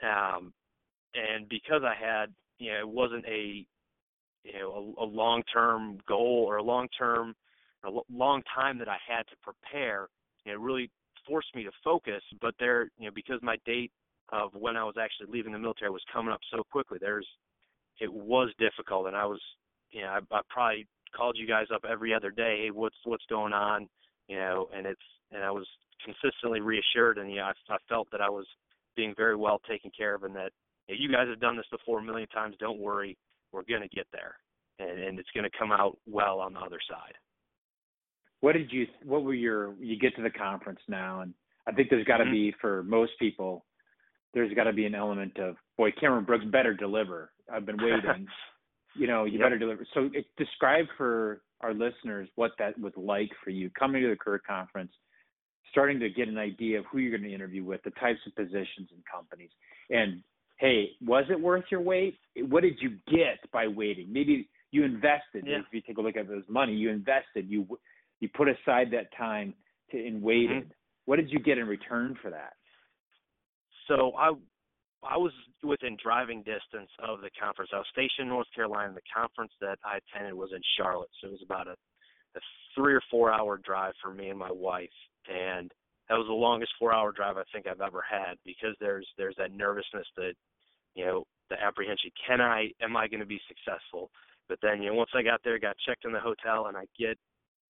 Um, 0.02 0.52
and 1.14 1.48
because 1.48 1.82
I 1.82 1.94
had 1.94 2.26
you 2.58 2.72
know 2.72 2.80
it 2.80 2.88
wasn't 2.88 3.24
a 3.26 3.66
you 4.44 4.52
know 4.52 4.94
a, 4.98 5.04
a 5.04 5.06
long 5.06 5.42
term 5.52 5.98
goal 6.06 6.44
or 6.46 6.56
a 6.56 6.62
long 6.62 6.88
term 6.98 7.34
a 7.86 8.00
long 8.12 8.42
time 8.54 8.78
that 8.78 8.88
I 8.88 8.96
had 9.06 9.26
to 9.28 9.36
prepare. 9.42 10.08
You 10.44 10.52
know, 10.52 10.58
really 10.58 10.90
forced 11.26 11.54
me 11.54 11.64
to 11.64 11.70
focus. 11.82 12.22
But 12.40 12.54
there, 12.58 12.84
you 12.98 13.06
know, 13.06 13.12
because 13.14 13.40
my 13.42 13.56
date 13.66 13.92
of 14.32 14.50
when 14.54 14.76
I 14.76 14.84
was 14.84 14.94
actually 15.00 15.32
leaving 15.32 15.52
the 15.52 15.58
military 15.58 15.90
was 15.90 16.02
coming 16.12 16.32
up 16.32 16.40
so 16.50 16.62
quickly, 16.70 16.98
there's 17.00 17.26
it 18.00 18.12
was 18.12 18.50
difficult, 18.58 19.06
and 19.06 19.16
I 19.16 19.24
was, 19.24 19.40
you 19.90 20.02
know, 20.02 20.08
I, 20.08 20.18
I 20.34 20.40
probably 20.50 20.86
called 21.16 21.36
you 21.38 21.46
guys 21.46 21.66
up 21.74 21.84
every 21.88 22.12
other 22.12 22.30
day. 22.30 22.64
Hey, 22.64 22.70
what's 22.70 22.96
what's 23.04 23.24
going 23.28 23.52
on? 23.52 23.88
You 24.28 24.36
know, 24.36 24.68
and 24.74 24.86
it's 24.86 25.00
and 25.32 25.42
I 25.42 25.50
was 25.50 25.66
consistently 26.04 26.60
reassured, 26.60 27.18
and 27.18 27.32
yeah, 27.32 27.52
I, 27.70 27.74
I 27.74 27.78
felt 27.88 28.08
that 28.12 28.20
I 28.20 28.28
was 28.28 28.46
being 28.96 29.14
very 29.16 29.36
well 29.36 29.60
taken 29.68 29.90
care 29.96 30.14
of, 30.14 30.24
and 30.24 30.34
that 30.36 30.52
you, 30.88 30.96
you 30.98 31.12
guys 31.12 31.28
have 31.28 31.40
done 31.40 31.56
this 31.56 31.66
before 31.70 32.00
a 32.00 32.02
million 32.02 32.28
times. 32.28 32.56
Don't 32.60 32.78
worry, 32.78 33.16
we're 33.52 33.62
gonna 33.62 33.88
get 33.88 34.06
there, 34.12 34.34
and 34.78 34.98
and 34.98 35.18
it's 35.18 35.30
gonna 35.34 35.48
come 35.58 35.72
out 35.72 35.96
well 36.06 36.40
on 36.40 36.52
the 36.52 36.60
other 36.60 36.80
side 36.88 37.14
what 38.40 38.52
did 38.52 38.70
you 38.72 38.86
what 39.04 39.24
were 39.24 39.34
your 39.34 39.74
you 39.80 39.98
get 39.98 40.14
to 40.16 40.22
the 40.22 40.30
conference 40.30 40.80
now 40.88 41.20
and 41.20 41.32
i 41.66 41.72
think 41.72 41.88
there's 41.90 42.06
got 42.06 42.18
to 42.18 42.24
mm-hmm. 42.24 42.32
be 42.32 42.54
for 42.60 42.82
most 42.84 43.12
people 43.18 43.64
there's 44.36 44.52
got 44.52 44.64
to 44.64 44.72
be 44.72 44.84
an 44.84 44.94
element 44.94 45.38
of 45.38 45.56
boy 45.78 45.90
cameron 45.98 46.24
brooks 46.24 46.44
better 46.52 46.74
deliver. 46.74 47.32
I've 47.52 47.66
been 47.66 47.78
waiting. 47.78 48.28
You 48.98 49.06
know 49.06 49.26
you 49.26 49.32
yep. 49.32 49.42
better 49.42 49.58
deliver. 49.58 49.86
So 49.92 50.08
it, 50.14 50.24
describe 50.38 50.86
for 50.96 51.42
our 51.60 51.74
listeners 51.74 52.30
what 52.36 52.52
that 52.58 52.78
was 52.80 52.94
like 52.96 53.28
for 53.44 53.50
you 53.50 53.68
coming 53.78 54.02
to 54.02 54.08
the 54.08 54.16
career 54.16 54.40
conference 54.46 54.90
starting 55.70 56.00
to 56.00 56.08
get 56.08 56.28
an 56.28 56.38
idea 56.38 56.78
of 56.78 56.86
who 56.90 56.96
you're 56.96 57.10
going 57.10 57.28
to 57.28 57.34
interview 57.34 57.62
with 57.62 57.82
the 57.82 57.90
types 57.90 58.20
of 58.26 58.34
positions 58.34 58.88
and 58.90 59.02
companies. 59.04 59.50
And 59.90 60.22
hey 60.58 60.92
was 61.02 61.24
it 61.28 61.38
worth 61.38 61.64
your 61.70 61.82
wait? 61.82 62.16
What 62.48 62.62
did 62.62 62.78
you 62.80 62.96
get 63.06 63.38
by 63.52 63.66
waiting? 63.66 64.10
Maybe 64.10 64.48
you 64.70 64.82
invested. 64.82 65.44
Yeah. 65.44 65.58
if 65.58 65.66
you 65.72 65.82
take 65.82 65.98
a 65.98 66.00
look 66.00 66.16
at 66.16 66.26
those 66.26 66.44
money 66.48 66.72
you 66.72 66.88
invested. 66.88 67.50
You 67.50 67.68
you 68.20 68.28
put 68.34 68.48
aside 68.48 68.88
that 68.92 69.14
time 69.16 69.54
to 69.90 70.06
and 70.06 70.22
waited. 70.22 70.64
Mm-hmm. 70.64 70.70
What 71.04 71.16
did 71.16 71.30
you 71.30 71.38
get 71.38 71.58
in 71.58 71.66
return 71.66 72.16
for 72.20 72.30
that? 72.30 72.54
So 73.88 74.12
I 74.16 74.32
I 75.02 75.16
was 75.16 75.32
within 75.62 75.96
driving 76.02 76.38
distance 76.38 76.90
of 76.98 77.20
the 77.20 77.30
conference. 77.40 77.70
I 77.72 77.78
was 77.78 77.86
stationed 77.92 78.26
in 78.26 78.28
North 78.28 78.48
Carolina. 78.54 78.92
The 78.94 79.00
conference 79.14 79.52
that 79.60 79.78
I 79.84 79.98
attended 79.98 80.34
was 80.34 80.50
in 80.52 80.62
Charlotte, 80.76 81.10
so 81.20 81.28
it 81.28 81.32
was 81.32 81.44
about 81.44 81.68
a, 81.68 81.76
a 82.36 82.40
three 82.74 82.94
or 82.94 83.02
four 83.10 83.32
hour 83.32 83.58
drive 83.58 83.94
for 84.02 84.12
me 84.12 84.30
and 84.30 84.38
my 84.38 84.50
wife, 84.50 84.90
and 85.28 85.70
that 86.08 86.16
was 86.16 86.26
the 86.26 86.34
longest 86.34 86.72
four 86.78 86.92
hour 86.92 87.12
drive 87.12 87.36
I 87.36 87.44
think 87.52 87.66
I've 87.66 87.80
ever 87.80 88.04
had 88.08 88.34
because 88.44 88.74
there's 88.80 89.06
there's 89.16 89.36
that 89.38 89.52
nervousness 89.52 90.06
that 90.16 90.32
you 90.94 91.04
know 91.04 91.24
the 91.50 91.62
apprehension. 91.62 92.10
Can 92.26 92.40
I? 92.40 92.70
Am 92.82 92.96
I 92.96 93.06
going 93.06 93.20
to 93.20 93.26
be 93.26 93.40
successful? 93.46 94.10
But 94.48 94.58
then 94.62 94.82
you 94.82 94.90
know 94.90 94.94
once 94.94 95.10
I 95.14 95.22
got 95.22 95.40
there, 95.44 95.58
got 95.58 95.76
checked 95.86 96.04
in 96.04 96.12
the 96.12 96.20
hotel, 96.20 96.66
and 96.66 96.76
I 96.76 96.86
get 96.98 97.18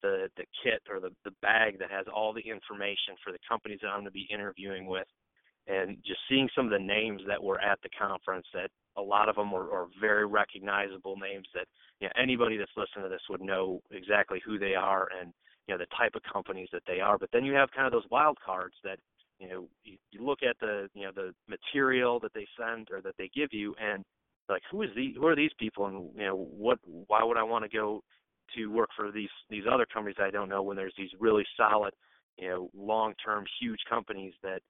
the 0.04 0.28
the 0.36 0.44
kit 0.62 0.82
or 0.90 1.00
the 1.00 1.10
the 1.24 1.34
bag 1.40 1.78
that 1.78 1.90
has 1.90 2.04
all 2.14 2.32
the 2.34 2.44
information 2.44 3.16
for 3.24 3.32
the 3.32 3.38
companies 3.48 3.78
that 3.82 3.88
I'm 3.88 4.04
going 4.04 4.12
to 4.12 4.12
be 4.12 4.28
interviewing 4.30 4.86
with, 4.86 5.08
and 5.66 5.96
just 6.04 6.20
seeing 6.28 6.48
some 6.54 6.66
of 6.66 6.70
the 6.70 6.78
names 6.78 7.22
that 7.26 7.42
were 7.42 7.60
at 7.60 7.78
the 7.82 7.88
conference 7.98 8.46
that 8.52 8.68
a 8.96 9.02
lot 9.02 9.28
of 9.28 9.36
them 9.36 9.52
are, 9.54 9.70
are 9.72 9.86
very 10.00 10.26
recognizable 10.26 11.16
names 11.16 11.48
that 11.54 11.66
you 12.00 12.06
know 12.06 12.12
anybody 12.20 12.58
that's 12.58 12.76
listening 12.76 13.04
to 13.04 13.08
this 13.08 13.24
would 13.30 13.40
know 13.40 13.80
exactly 13.90 14.40
who 14.44 14.58
they 14.58 14.74
are 14.74 15.08
and 15.18 15.32
you 15.66 15.74
know 15.74 15.78
the 15.78 15.96
type 15.96 16.14
of 16.14 16.22
companies 16.30 16.68
that 16.72 16.82
they 16.86 17.00
are. 17.00 17.18
But 17.18 17.30
then 17.32 17.44
you 17.44 17.54
have 17.54 17.70
kind 17.74 17.86
of 17.86 17.92
those 17.92 18.10
wild 18.10 18.36
cards 18.44 18.74
that 18.84 18.98
you 19.38 19.48
know 19.48 19.68
you, 19.84 19.96
you 20.10 20.24
look 20.24 20.40
at 20.42 20.56
the 20.60 20.88
you 20.94 21.04
know 21.04 21.12
the 21.14 21.32
material 21.48 22.20
that 22.20 22.34
they 22.34 22.46
send 22.60 22.88
or 22.92 23.00
that 23.00 23.14
they 23.16 23.30
give 23.34 23.48
you 23.52 23.74
and 23.80 24.04
like 24.50 24.62
who 24.70 24.82
is 24.82 24.90
the 24.94 25.14
who 25.16 25.26
are 25.26 25.36
these 25.36 25.56
people 25.58 25.86
and 25.86 26.10
you 26.14 26.26
know 26.26 26.36
what 26.36 26.78
why 27.06 27.24
would 27.24 27.38
I 27.38 27.42
want 27.42 27.64
to 27.64 27.74
go 27.74 28.02
to 28.56 28.66
work 28.66 28.90
for 28.96 29.10
these 29.10 29.30
these 29.50 29.64
other 29.70 29.86
companies 29.92 30.16
I 30.20 30.30
don't 30.30 30.48
know 30.48 30.62
when 30.62 30.76
there's 30.76 30.94
these 30.96 31.10
really 31.18 31.44
solid, 31.56 31.92
you 32.36 32.48
know, 32.48 32.70
long-term 32.74 33.44
huge 33.60 33.80
companies 33.88 34.34
that 34.42 34.60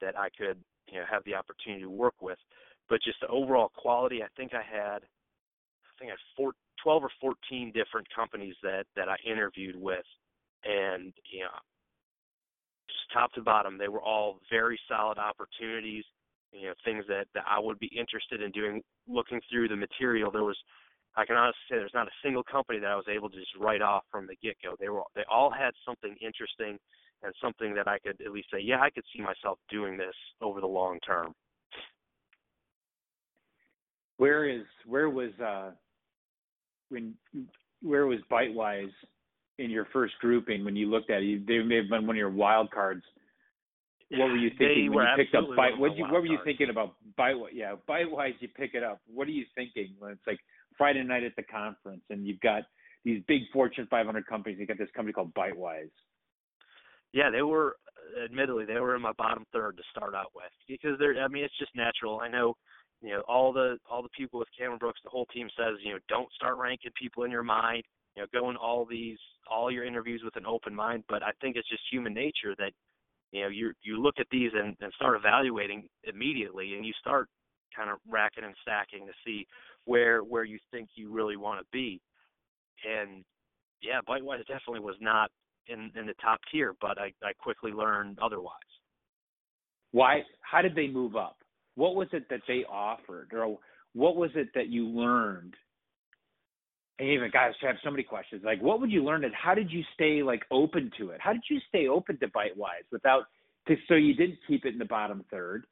that 0.00 0.18
I 0.18 0.28
could 0.36 0.58
you 0.88 0.98
know 0.98 1.04
have 1.10 1.24
the 1.24 1.34
opportunity 1.34 1.82
to 1.82 1.90
work 1.90 2.14
with. 2.20 2.38
But 2.88 3.02
just 3.02 3.20
the 3.20 3.28
overall 3.28 3.70
quality, 3.74 4.22
I 4.22 4.28
think 4.36 4.52
I 4.54 4.62
had 4.62 4.98
I 5.02 5.92
think 5.98 6.10
I 6.10 6.12
had 6.12 6.18
four, 6.36 6.52
12 6.82 7.04
or 7.04 7.10
14 7.20 7.72
different 7.72 8.06
companies 8.14 8.54
that 8.62 8.84
that 8.96 9.08
I 9.08 9.16
interviewed 9.26 9.76
with, 9.76 10.04
and 10.64 11.12
you 11.32 11.40
know, 11.40 11.56
just 12.88 13.12
top 13.12 13.32
to 13.34 13.42
bottom, 13.42 13.78
they 13.78 13.88
were 13.88 14.02
all 14.02 14.40
very 14.50 14.78
solid 14.88 15.18
opportunities. 15.18 16.04
You 16.52 16.68
know, 16.68 16.74
things 16.84 17.04
that 17.08 17.26
that 17.34 17.44
I 17.48 17.58
would 17.58 17.78
be 17.78 17.90
interested 17.96 18.42
in 18.42 18.50
doing. 18.50 18.82
Looking 19.08 19.40
through 19.50 19.68
the 19.68 19.76
material, 19.76 20.30
there 20.30 20.44
was 20.44 20.58
I 21.14 21.26
can 21.26 21.36
honestly 21.36 21.60
say 21.68 21.76
there's 21.76 21.94
not 21.94 22.06
a 22.06 22.20
single 22.22 22.42
company 22.42 22.78
that 22.78 22.90
I 22.90 22.96
was 22.96 23.04
able 23.14 23.28
to 23.28 23.36
just 23.36 23.54
write 23.60 23.82
off 23.82 24.04
from 24.10 24.26
the 24.26 24.36
get 24.42 24.56
go. 24.62 24.76
They 24.80 24.88
were 24.88 25.02
they 25.14 25.24
all 25.30 25.50
had 25.50 25.72
something 25.84 26.16
interesting 26.20 26.78
and 27.22 27.34
something 27.40 27.74
that 27.74 27.86
I 27.86 27.98
could 27.98 28.20
at 28.24 28.32
least 28.32 28.48
say, 28.52 28.60
yeah, 28.60 28.80
I 28.80 28.90
could 28.90 29.04
see 29.14 29.22
myself 29.22 29.58
doing 29.70 29.96
this 29.96 30.14
over 30.40 30.60
the 30.60 30.66
long 30.66 30.98
term. 31.06 31.34
Where 34.16 34.48
is 34.48 34.64
where 34.86 35.10
was 35.10 35.32
uh 35.44 35.70
when 36.88 37.14
where 37.82 38.06
was 38.06 38.20
Bytewise 38.30 38.92
in 39.58 39.70
your 39.70 39.86
first 39.92 40.14
grouping 40.20 40.64
when 40.64 40.76
you 40.76 40.90
looked 40.90 41.10
at 41.10 41.22
it? 41.22 41.46
They 41.46 41.58
may 41.58 41.76
have 41.76 41.88
been 41.90 42.06
one 42.06 42.16
of 42.16 42.18
your 42.18 42.30
wild 42.30 42.70
cards. 42.70 43.02
What 44.10 44.28
were 44.28 44.36
you 44.36 44.50
thinking 44.58 44.92
when 44.92 45.06
you 45.06 45.24
picked 45.24 45.34
up 45.34 45.44
Byte? 45.56 45.78
What 45.78 45.96
you, 45.96 46.04
what 46.04 46.20
were 46.20 46.26
you 46.26 46.38
thinking 46.44 46.68
about 46.68 46.94
Bytewise? 47.18 47.48
Yeah, 47.54 47.74
Bytewise. 47.88 48.34
You 48.40 48.48
pick 48.48 48.74
it 48.74 48.82
up. 48.82 49.00
What 49.06 49.26
are 49.26 49.32
you 49.32 49.46
thinking 49.54 49.94
when 49.98 50.12
it's 50.12 50.26
like 50.26 50.38
Friday 50.76 51.02
night 51.02 51.24
at 51.24 51.36
the 51.36 51.42
conference, 51.42 52.02
and 52.10 52.26
you've 52.26 52.40
got 52.40 52.62
these 53.04 53.22
big 53.26 53.42
Fortune 53.52 53.86
500 53.90 54.26
companies. 54.26 54.58
You 54.58 54.66
got 54.66 54.78
this 54.78 54.90
company 54.94 55.12
called 55.12 55.34
Bytewise. 55.34 55.90
Yeah, 57.12 57.30
they 57.30 57.42
were, 57.42 57.76
admittedly, 58.24 58.64
they 58.64 58.80
were 58.80 58.96
in 58.96 59.02
my 59.02 59.12
bottom 59.18 59.44
third 59.52 59.76
to 59.76 59.82
start 59.90 60.14
out 60.14 60.32
with 60.34 60.52
because 60.66 60.98
they're. 60.98 61.22
I 61.22 61.28
mean, 61.28 61.44
it's 61.44 61.58
just 61.58 61.74
natural. 61.76 62.20
I 62.20 62.28
know, 62.28 62.54
you 63.02 63.10
know, 63.10 63.22
all 63.28 63.52
the 63.52 63.78
all 63.90 64.02
the 64.02 64.08
people 64.16 64.38
with 64.38 64.48
Cameron 64.56 64.78
Brooks, 64.78 65.00
the 65.04 65.10
whole 65.10 65.26
team 65.26 65.48
says, 65.56 65.78
you 65.84 65.92
know, 65.92 65.98
don't 66.08 66.32
start 66.32 66.56
ranking 66.56 66.90
people 66.98 67.24
in 67.24 67.30
your 67.30 67.42
mind. 67.42 67.82
You 68.16 68.22
know, 68.22 68.28
go 68.32 68.50
in 68.50 68.56
all 68.56 68.86
these 68.86 69.18
all 69.50 69.70
your 69.70 69.84
interviews 69.84 70.22
with 70.24 70.36
an 70.36 70.46
open 70.46 70.74
mind. 70.74 71.04
But 71.08 71.22
I 71.22 71.32
think 71.40 71.56
it's 71.56 71.68
just 71.68 71.82
human 71.90 72.14
nature 72.14 72.54
that, 72.58 72.72
you 73.30 73.42
know, 73.42 73.48
you 73.48 73.72
you 73.82 74.00
look 74.00 74.14
at 74.18 74.26
these 74.30 74.50
and, 74.54 74.74
and 74.80 74.92
start 74.94 75.16
evaluating 75.16 75.88
immediately, 76.04 76.74
and 76.74 76.86
you 76.86 76.92
start 77.00 77.28
kind 77.76 77.90
of 77.90 77.98
racking 78.08 78.44
and 78.44 78.54
stacking 78.62 79.06
to 79.06 79.12
see 79.24 79.46
where 79.84 80.20
where 80.20 80.44
you 80.44 80.58
think 80.70 80.90
you 80.94 81.12
really 81.12 81.36
want 81.36 81.60
to 81.60 81.66
be. 81.72 82.00
And 82.88 83.24
yeah, 83.80 84.00
Bytewise 84.08 84.46
definitely 84.46 84.80
was 84.80 84.96
not 85.00 85.30
in 85.68 85.90
in 85.96 86.06
the 86.06 86.14
top 86.22 86.40
tier, 86.50 86.74
but 86.80 86.98
I 86.98 87.12
I 87.22 87.32
quickly 87.38 87.72
learned 87.72 88.18
otherwise. 88.20 88.52
Why? 89.92 90.22
How 90.40 90.62
did 90.62 90.74
they 90.74 90.88
move 90.88 91.16
up? 91.16 91.36
What 91.74 91.94
was 91.94 92.08
it 92.12 92.28
that 92.30 92.40
they 92.48 92.64
offered, 92.70 93.32
or 93.32 93.58
what 93.94 94.16
was 94.16 94.30
it 94.34 94.48
that 94.54 94.68
you 94.68 94.86
learned? 94.86 95.54
And 96.98 97.08
even 97.08 97.30
guys 97.30 97.52
I 97.62 97.66
have 97.66 97.76
so 97.82 97.90
many 97.90 98.02
questions. 98.02 98.42
Like, 98.44 98.60
what 98.62 98.80
would 98.80 98.90
you 98.90 99.04
learn? 99.04 99.24
And 99.24 99.34
how 99.34 99.54
did 99.54 99.70
you 99.70 99.82
stay 99.94 100.22
like 100.22 100.42
open 100.50 100.90
to 100.98 101.10
it? 101.10 101.20
How 101.20 101.32
did 101.32 101.42
you 101.50 101.58
stay 101.68 101.88
open 101.88 102.18
to 102.18 102.28
Bytewise 102.28 102.86
without? 102.90 103.24
To, 103.68 103.76
so 103.86 103.94
you 103.94 104.14
didn't 104.14 104.38
keep 104.48 104.64
it 104.64 104.72
in 104.72 104.78
the 104.78 104.84
bottom 104.84 105.24
third. 105.30 105.66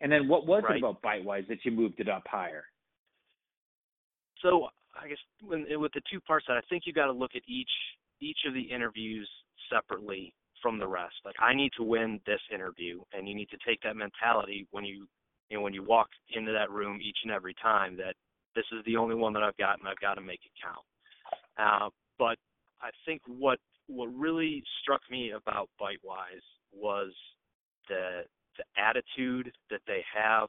And 0.00 0.10
then 0.10 0.28
what 0.28 0.46
was 0.46 0.64
right. 0.66 0.76
it 0.76 0.78
about 0.78 1.02
Bytewise 1.02 1.46
that 1.48 1.58
you 1.64 1.70
moved 1.70 2.00
it 2.00 2.08
up 2.08 2.24
higher? 2.26 2.64
So 4.44 4.68
I 4.94 5.08
guess 5.08 5.18
when, 5.42 5.66
with 5.80 5.92
the 5.94 6.02
two 6.10 6.20
parts 6.20 6.44
that 6.48 6.56
I 6.56 6.60
think 6.68 6.84
you 6.86 6.92
got 6.92 7.06
to 7.06 7.12
look 7.12 7.32
at 7.34 7.42
each 7.48 7.70
each 8.20 8.38
of 8.46 8.54
the 8.54 8.62
interviews 8.62 9.28
separately 9.72 10.32
from 10.62 10.78
the 10.78 10.86
rest. 10.86 11.14
Like 11.24 11.34
I 11.40 11.54
need 11.54 11.72
to 11.76 11.82
win 11.82 12.20
this 12.26 12.40
interview, 12.52 13.00
and 13.12 13.28
you 13.28 13.34
need 13.34 13.48
to 13.50 13.58
take 13.66 13.80
that 13.82 13.96
mentality 13.96 14.66
when 14.70 14.84
you 14.84 15.06
you 15.48 15.56
know 15.56 15.62
when 15.62 15.74
you 15.74 15.82
walk 15.82 16.08
into 16.34 16.52
that 16.52 16.70
room 16.70 17.00
each 17.02 17.18
and 17.24 17.32
every 17.32 17.54
time 17.62 17.96
that 17.96 18.14
this 18.54 18.64
is 18.72 18.84
the 18.86 18.96
only 18.96 19.14
one 19.14 19.32
that 19.32 19.42
I've 19.42 19.56
got, 19.56 19.78
and 19.80 19.88
I've 19.88 20.00
got 20.00 20.14
to 20.14 20.20
make 20.20 20.40
it 20.44 20.52
count. 20.62 20.86
Uh, 21.58 21.90
but 22.18 22.36
I 22.80 22.90
think 23.06 23.22
what 23.26 23.58
what 23.88 24.06
really 24.14 24.62
struck 24.82 25.00
me 25.10 25.32
about 25.32 25.68
Bytewise 25.80 26.44
was 26.72 27.12
the 27.88 28.22
the 28.56 28.64
attitude 28.80 29.50
that 29.70 29.80
they 29.86 30.04
have, 30.14 30.48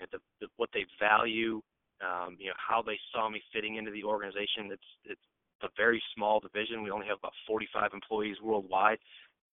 and 0.00 0.08
the, 0.12 0.18
the 0.40 0.46
what 0.56 0.70
they 0.72 0.86
value, 0.98 1.60
um, 2.02 2.36
you 2.38 2.48
know, 2.48 2.58
how 2.58 2.82
they 2.82 2.98
saw 3.12 3.28
me 3.28 3.40
fitting 3.52 3.76
into 3.76 3.90
the 3.90 4.04
organization. 4.04 4.70
It's 4.70 4.90
it's 5.04 5.20
a 5.62 5.68
very 5.76 6.02
small 6.14 6.40
division. 6.40 6.82
We 6.82 6.90
only 6.90 7.06
have 7.06 7.18
about 7.18 7.32
45 7.46 7.90
employees 7.94 8.36
worldwide. 8.42 8.98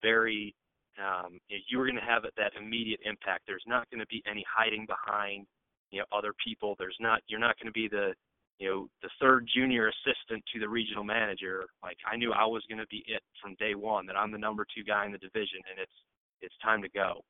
Very, 0.01 0.55
um, 0.97 1.39
you 1.47 1.79
are 1.79 1.85
going 1.85 1.99
to 1.99 2.01
have 2.01 2.23
that 2.23 2.53
immediate 2.59 2.99
impact. 3.05 3.43
There's 3.45 3.63
not 3.67 3.89
going 3.91 3.99
to 3.99 4.07
be 4.07 4.23
any 4.29 4.43
hiding 4.49 4.87
behind, 4.87 5.45
you 5.91 5.99
know, 5.99 6.05
other 6.11 6.33
people. 6.43 6.75
There's 6.79 6.97
not. 6.99 7.21
You're 7.27 7.39
not 7.39 7.57
going 7.59 7.67
to 7.67 7.77
be 7.77 7.87
the, 7.87 8.13
you 8.57 8.69
know, 8.69 8.89
the 9.03 9.09
third 9.21 9.47
junior 9.53 9.89
assistant 9.89 10.43
to 10.53 10.59
the 10.59 10.67
regional 10.67 11.03
manager. 11.03 11.65
Like 11.83 11.97
I 12.09 12.17
knew 12.17 12.33
I 12.33 12.45
was 12.45 12.63
going 12.67 12.79
to 12.79 12.87
be 12.87 13.03
it 13.07 13.21
from 13.41 13.55
day 13.59 13.75
one. 13.75 14.05
That 14.07 14.17
I'm 14.17 14.31
the 14.31 14.37
number 14.37 14.65
two 14.65 14.83
guy 14.83 15.05
in 15.05 15.11
the 15.11 15.17
division, 15.19 15.61
and 15.69 15.79
it's 15.79 15.97
it's 16.41 16.55
time 16.63 16.81
to 16.81 16.89
go. 16.89 17.21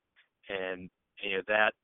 And 0.48 0.88
you 1.22 1.36
know 1.36 1.42
that 1.48 1.74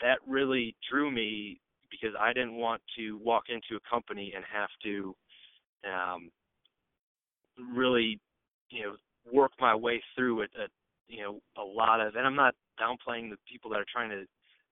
that 0.00 0.18
really 0.26 0.74
drew 0.90 1.10
me 1.10 1.60
because 1.90 2.14
I 2.18 2.32
didn't 2.32 2.54
want 2.54 2.82
to 2.96 3.18
walk 3.18 3.44
into 3.48 3.76
a 3.76 3.90
company 3.90 4.32
and 4.34 4.44
have 4.52 4.70
to 4.84 5.14
um, 5.84 6.30
really, 7.74 8.18
you 8.70 8.82
know, 8.82 8.96
work 9.32 9.52
my 9.60 9.74
way 9.74 10.02
through 10.14 10.42
it. 10.42 10.50
A, 10.58 10.66
you 11.08 11.22
know, 11.22 11.40
a 11.58 11.64
lot 11.64 12.00
of, 12.00 12.14
and 12.14 12.26
I'm 12.26 12.36
not 12.36 12.54
downplaying 12.80 13.30
the 13.30 13.36
people 13.50 13.70
that 13.72 13.80
are 13.80 13.86
trying 13.92 14.10
to, 14.10 14.24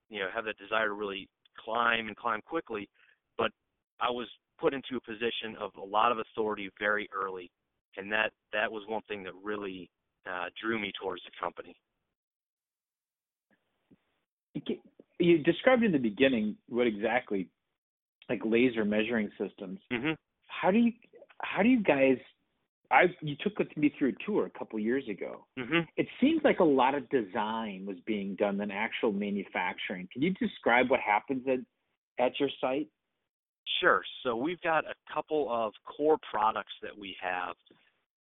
you 0.09 0.21
know, 0.21 0.29
have 0.35 0.45
that 0.45 0.57
desire 0.57 0.89
to 0.89 0.95
really 0.95 1.29
climb 1.59 2.07
and 2.07 2.17
climb 2.17 2.41
quickly, 2.43 2.89
but 3.37 3.51
I 4.01 4.11
was 4.11 4.29
put 4.61 4.75
into 4.75 4.97
a 4.97 5.01
position 5.01 5.57
of 5.61 5.71
a 5.77 5.85
lot 5.85 6.13
of 6.13 6.19
authority 6.19 6.71
very 6.79 7.09
early, 7.15 7.51
and 7.97 8.11
that 8.13 8.31
that 8.53 8.71
was 8.71 8.85
one 8.87 9.03
thing 9.09 9.23
that 9.25 9.33
really 9.43 9.91
uh, 10.27 10.47
drew 10.61 10.79
me 10.79 10.93
towards 11.01 11.23
the 11.25 11.31
company. 11.41 11.77
You 15.19 15.39
described 15.39 15.83
in 15.83 15.93
the 15.93 15.99
beginning 15.99 16.57
what 16.69 16.87
exactly, 16.87 17.49
like 18.29 18.41
laser 18.45 18.85
measuring 18.85 19.31
systems. 19.39 19.81
Mm-hmm. 19.93 20.13
How 20.47 20.71
do 20.71 20.79
you 20.79 20.93
how 21.43 21.63
do 21.63 21.69
you 21.69 21.83
guys? 21.83 22.19
I 22.91 23.05
you 23.21 23.37
took 23.43 23.59
me 23.77 23.93
through 23.99 24.11
a 24.11 24.25
tour 24.25 24.47
a 24.47 24.59
couple 24.59 24.79
years 24.79 25.05
ago. 25.09 25.45
Mm-hmm. 25.59 25.81
It 25.97 26.07
seems 26.21 26.41
like 26.45 26.61
a 26.61 26.65
lot 26.65 26.95
of 26.95 27.09
design 27.11 27.85
was 27.87 27.97
being 28.07 28.35
done 28.37 28.57
than 28.57 28.71
actual 28.71 29.13
manufacturing. 29.13 30.09
Can 30.13 30.23
you 30.23 30.33
describe 30.35 30.91
what 30.91 31.01
happens 31.01 31.43
at 31.49 31.59
at 32.25 32.39
your 32.41 32.51
site? 32.61 32.89
Sure. 33.81 34.03
So 34.23 34.35
we've 34.37 34.61
got 34.63 34.85
a 34.85 34.95
couple 35.13 35.49
of 35.51 35.73
core 35.85 36.19
products 36.31 36.73
that 36.83 36.97
we 36.97 37.17
have 37.21 37.55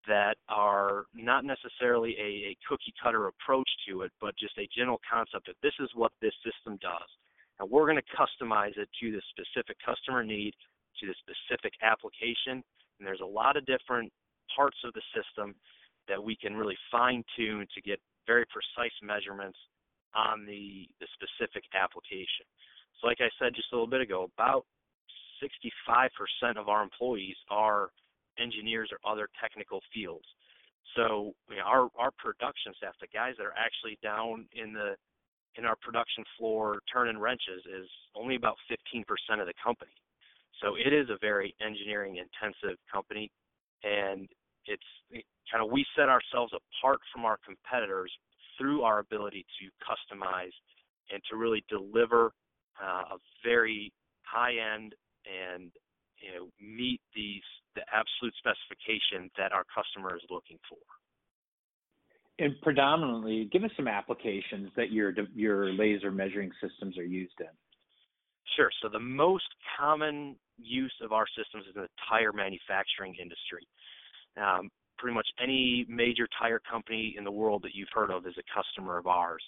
that 0.07 0.35
are 0.49 1.05
not 1.13 1.43
necessarily 1.45 2.15
a, 2.19 2.51
a 2.51 2.57
cookie 2.67 2.93
cutter 3.01 3.27
approach 3.27 3.69
to 3.87 4.01
it, 4.01 4.11
but 4.21 4.37
just 4.37 4.57
a 4.57 4.67
general 4.75 4.99
concept 5.03 5.47
that 5.47 5.59
this 5.61 5.75
is 5.79 5.89
what 5.95 6.11
this 6.21 6.33
system 6.43 6.77
does. 6.81 7.09
And 7.59 7.69
we're 7.69 7.85
going 7.89 7.99
to 7.99 8.15
customize 8.15 8.77
it 8.77 8.89
to 9.01 9.11
the 9.11 9.21
specific 9.33 9.77
customer 9.83 10.23
need, 10.23 10.53
to 11.01 11.07
the 11.07 11.15
specific 11.19 11.73
application. 11.81 12.63
And 12.97 13.05
there's 13.05 13.21
a 13.23 13.27
lot 13.27 13.57
of 13.57 13.65
different 13.65 14.11
parts 14.55 14.77
of 14.85 14.93
the 14.93 15.01
system 15.13 15.55
that 16.07 16.23
we 16.23 16.35
can 16.35 16.55
really 16.55 16.77
fine 16.91 17.23
tune 17.35 17.67
to 17.75 17.81
get 17.81 17.99
very 18.25 18.45
precise 18.47 18.95
measurements 19.03 19.57
on 20.15 20.45
the, 20.45 20.87
the 20.99 21.07
specific 21.15 21.63
application. 21.75 22.47
So, 22.99 23.07
like 23.07 23.19
I 23.19 23.29
said 23.37 23.53
just 23.53 23.71
a 23.71 23.75
little 23.75 23.89
bit 23.89 24.01
ago, 24.01 24.29
about 24.37 24.65
65% 25.43 26.57
of 26.57 26.69
our 26.69 26.81
employees 26.81 27.35
are 27.49 27.89
engineers 28.39 28.89
or 28.91 28.99
other 29.09 29.27
technical 29.41 29.81
fields. 29.93 30.25
So 30.95 31.33
you 31.49 31.57
know, 31.57 31.63
our 31.65 31.89
our 31.97 32.11
production 32.17 32.73
staff, 32.77 32.93
the 33.01 33.07
guys 33.13 33.33
that 33.37 33.45
are 33.45 33.57
actually 33.57 33.97
down 34.01 34.47
in 34.53 34.73
the 34.73 34.95
in 35.57 35.65
our 35.65 35.75
production 35.81 36.23
floor 36.37 36.79
turning 36.91 37.17
wrenches, 37.17 37.65
is 37.65 37.89
only 38.15 38.35
about 38.35 38.55
15% 38.69 39.03
of 39.41 39.47
the 39.47 39.53
company. 39.61 39.91
So 40.61 40.75
it 40.75 40.93
is 40.93 41.09
a 41.09 41.17
very 41.19 41.55
engineering 41.61 42.17
intensive 42.17 42.77
company, 42.91 43.31
and 43.83 44.27
it's 44.65 44.89
it, 45.11 45.25
kind 45.51 45.63
of 45.63 45.71
we 45.71 45.85
set 45.95 46.09
ourselves 46.09 46.53
apart 46.53 46.99
from 47.13 47.25
our 47.25 47.37
competitors 47.45 48.11
through 48.57 48.81
our 48.83 48.99
ability 48.99 49.45
to 49.59 49.69
customize 49.85 50.53
and 51.11 51.21
to 51.29 51.37
really 51.37 51.63
deliver 51.69 52.31
uh, 52.81 53.15
a 53.15 53.17
very 53.43 53.91
high 54.23 54.53
end 54.75 54.93
and 55.25 55.71
you 56.19 56.33
know 56.33 56.47
meet 56.59 57.01
these 57.15 57.45
the 57.75 57.81
absolute 57.93 58.33
specification 58.37 59.29
that 59.37 59.51
our 59.51 59.63
customer 59.73 60.15
is 60.15 60.23
looking 60.29 60.57
for. 60.69 60.81
And 62.39 62.53
predominantly, 62.61 63.49
give 63.51 63.63
us 63.63 63.71
some 63.75 63.87
applications 63.87 64.69
that 64.75 64.91
your 64.91 65.13
your 65.33 65.73
laser 65.73 66.11
measuring 66.11 66.51
systems 66.61 66.97
are 66.97 67.05
used 67.05 67.39
in. 67.39 67.53
Sure. 68.55 68.69
So 68.81 68.89
the 68.89 68.99
most 68.99 69.47
common 69.77 70.35
use 70.57 70.93
of 71.01 71.11
our 71.11 71.25
systems 71.37 71.65
is 71.69 71.75
in 71.75 71.81
the 71.81 71.89
tire 72.09 72.33
manufacturing 72.33 73.15
industry. 73.21 73.67
Um, 74.37 74.69
pretty 74.97 75.13
much 75.13 75.27
any 75.41 75.85
major 75.87 76.27
tire 76.39 76.59
company 76.59 77.15
in 77.17 77.23
the 77.23 77.31
world 77.31 77.61
that 77.63 77.75
you've 77.75 77.89
heard 77.93 78.11
of 78.11 78.25
is 78.25 78.33
a 78.37 78.43
customer 78.53 78.97
of 78.97 79.07
ours. 79.07 79.43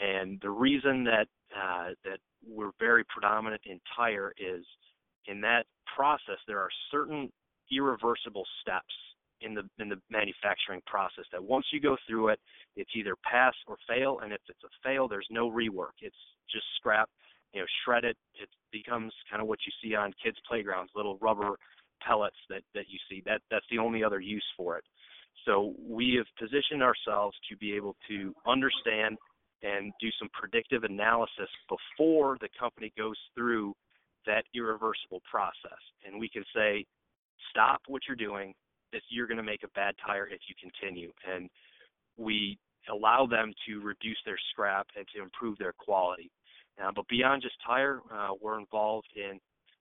And 0.00 0.38
the 0.40 0.50
reason 0.50 1.04
that 1.04 1.26
uh, 1.56 1.90
that 2.04 2.18
we're 2.46 2.70
very 2.78 3.04
predominant 3.04 3.62
in 3.64 3.80
tire 3.96 4.32
is 4.38 4.64
in 5.26 5.40
that 5.40 5.64
process 5.98 6.38
there 6.46 6.60
are 6.60 6.70
certain 6.92 7.30
irreversible 7.72 8.44
steps 8.62 8.94
in 9.40 9.54
the 9.54 9.62
in 9.82 9.88
the 9.88 10.00
manufacturing 10.10 10.80
process 10.86 11.24
that 11.32 11.42
once 11.42 11.66
you 11.72 11.80
go 11.80 11.96
through 12.06 12.28
it 12.28 12.40
it's 12.76 12.90
either 12.94 13.14
pass 13.24 13.54
or 13.66 13.76
fail 13.88 14.20
and 14.22 14.32
if 14.32 14.40
it's 14.48 14.64
a 14.64 14.72
fail 14.88 15.08
there's 15.08 15.26
no 15.30 15.50
rework. 15.50 15.98
It's 16.00 16.22
just 16.50 16.64
scrap 16.76 17.08
you 17.52 17.60
know 17.60 17.66
shred 17.84 18.04
it 18.04 18.16
it 18.34 18.48
becomes 18.70 19.12
kind 19.30 19.42
of 19.42 19.48
what 19.48 19.58
you 19.66 19.72
see 19.82 19.94
on 19.94 20.12
kids 20.22 20.36
playgrounds 20.48 20.92
little 20.94 21.18
rubber 21.20 21.56
pellets 22.00 22.36
that 22.48 22.62
that 22.74 22.84
you 22.88 22.98
see. 23.10 23.22
That 23.26 23.40
that's 23.50 23.66
the 23.70 23.78
only 23.78 24.04
other 24.04 24.20
use 24.20 24.44
for 24.56 24.76
it. 24.78 24.84
So 25.46 25.74
we 25.78 26.14
have 26.18 26.26
positioned 26.38 26.82
ourselves 26.82 27.36
to 27.50 27.56
be 27.56 27.72
able 27.74 27.96
to 28.08 28.34
understand 28.46 29.16
and 29.62 29.92
do 30.00 30.08
some 30.18 30.28
predictive 30.32 30.84
analysis 30.84 31.50
before 31.68 32.36
the 32.40 32.48
company 32.58 32.92
goes 32.96 33.16
through 33.34 33.74
that 34.28 34.44
irreversible 34.54 35.22
process 35.28 35.80
and 36.06 36.20
we 36.20 36.28
can 36.28 36.44
say 36.54 36.84
stop 37.50 37.80
what 37.88 38.02
you're 38.06 38.16
doing. 38.16 38.54
This, 38.92 39.02
you're 39.10 39.26
going 39.26 39.38
to 39.38 39.42
make 39.42 39.64
a 39.64 39.68
bad 39.74 39.94
tire 40.04 40.26
if 40.26 40.40
you 40.48 40.54
continue. 40.60 41.10
And 41.28 41.48
we 42.16 42.58
allow 42.90 43.26
them 43.26 43.52
to 43.66 43.80
reduce 43.80 44.18
their 44.24 44.38
scrap 44.50 44.86
and 44.96 45.06
to 45.14 45.22
improve 45.22 45.58
their 45.58 45.74
quality. 45.78 46.30
Uh, 46.82 46.90
but 46.94 47.06
beyond 47.08 47.42
just 47.42 47.56
tire, 47.66 48.00
uh, 48.12 48.30
we're 48.40 48.58
involved 48.58 49.08
in 49.16 49.40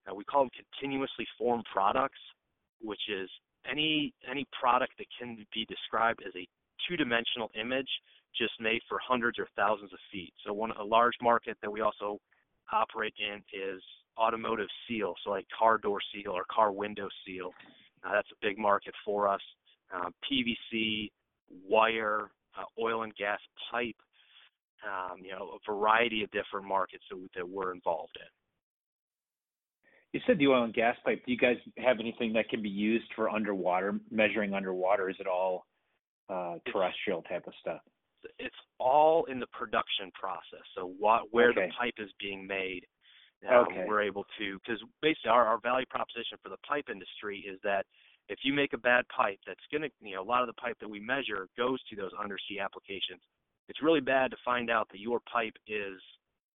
uh, 0.10 0.15
we 0.15 0.23
call 0.23 0.43
them 0.43 0.51
continuously 0.79 1.27
formed 1.38 1.65
products, 1.71 2.19
which 2.81 3.01
is 3.10 3.29
any 3.69 4.13
any 4.29 4.45
product 4.57 4.93
that 4.97 5.07
can 5.19 5.45
be 5.53 5.65
described 5.65 6.23
as 6.25 6.33
a 6.36 6.47
two-dimensional 6.88 7.49
image 7.60 7.89
just 8.38 8.53
made 8.60 8.81
for 8.88 8.99
hundreds 9.05 9.38
or 9.39 9.47
thousands 9.55 9.91
of 9.91 9.99
feet. 10.12 10.33
So 10.45 10.53
one 10.53 10.71
a 10.71 10.83
large 10.83 11.15
market 11.21 11.57
that 11.62 11.71
we 11.71 11.81
also 11.81 12.19
operate 12.71 13.13
in 13.19 13.38
is 13.51 13.81
automotive 14.17 14.67
seal, 14.88 15.13
so 15.23 15.32
like 15.32 15.45
car 15.58 15.77
door 15.77 15.99
seal 16.13 16.32
or 16.32 16.43
car 16.51 16.71
window 16.71 17.08
seal. 17.25 17.51
Uh, 18.06 18.13
that's 18.13 18.30
a 18.32 18.45
big 18.45 18.58
market 18.58 18.93
for 19.06 19.27
us. 19.27 19.41
Um, 19.93 20.13
PVC, 20.30 21.12
wire, 21.69 22.32
uh, 22.58 22.82
oil 22.82 23.03
and 23.03 23.15
gas 23.15 23.39
pipe, 23.71 23.95
um, 24.86 25.19
you 25.23 25.32
know, 25.32 25.58
a 25.58 25.71
variety 25.71 26.23
of 26.23 26.32
different 26.32 26.67
markets 26.67 27.03
that, 27.10 27.17
that 27.36 27.47
we're 27.47 27.73
involved 27.73 28.17
in. 28.19 28.27
You 30.13 30.21
said 30.25 30.39
the 30.39 30.47
oil 30.47 30.63
and 30.63 30.73
gas 30.73 30.95
pipe. 31.03 31.21
Do 31.25 31.32
you 31.32 31.38
guys 31.38 31.58
have 31.77 31.99
anything 31.99 32.34
that 32.34 32.49
can 32.49 32.62
be 32.62 32.69
used 32.69 33.06
for 33.15 33.30
underwater 33.30 33.99
measuring 34.10 34.53
underwater? 34.53 35.10
Is 35.10 35.17
it 35.19 35.27
all 35.27 35.65
uh, 36.30 36.56
terrestrial 36.71 37.21
type 37.23 37.45
of 37.45 37.53
stuff? 37.60 37.82
It's 38.39 38.56
all 38.80 39.25
in 39.25 39.39
the 39.39 39.47
production 39.47 40.12
process. 40.19 40.65
So 40.75 40.93
what, 40.97 41.23
where 41.32 41.51
okay. 41.51 41.67
the 41.67 41.71
pipe 41.80 41.93
is 41.99 42.10
being 42.19 42.47
made, 42.47 42.86
um, 43.45 43.67
okay. 43.69 43.86
We're 43.88 44.02
able 44.02 44.26
to 44.39 44.60
because 44.60 44.82
basically 45.02 45.30
our, 45.30 45.45
our 45.45 45.60
value 45.60 45.86
proposition 45.89 46.38
for 46.41 46.50
the 46.50 46.58
pipe 46.67 46.86
industry 46.89 47.45
is 47.47 47.60
that 47.63 47.86
if 48.30 48.39
you 48.43 48.54
make 48.54 48.73
a 48.73 48.78
bad 48.78 49.06
pipe, 49.15 49.39
that's 49.45 49.62
going 49.71 49.84
to 49.84 49.89
you 50.02 50.15
know 50.15 50.21
a 50.21 50.26
lot 50.26 50.41
of 50.41 50.47
the 50.47 50.60
pipe 50.60 50.78
that 50.82 50.89
we 50.89 51.00
measure 51.00 51.47
goes 51.58 51.80
to 51.89 51.95
those 51.95 52.12
undersea 52.19 52.60
applications. 52.60 53.21
It's 53.69 53.84
really 53.84 54.02
bad 54.02 54.32
to 54.32 54.38
find 54.43 54.69
out 54.69 54.88
that 54.91 55.00
your 55.00 55.19
pipe 55.32 55.54
is 55.67 56.02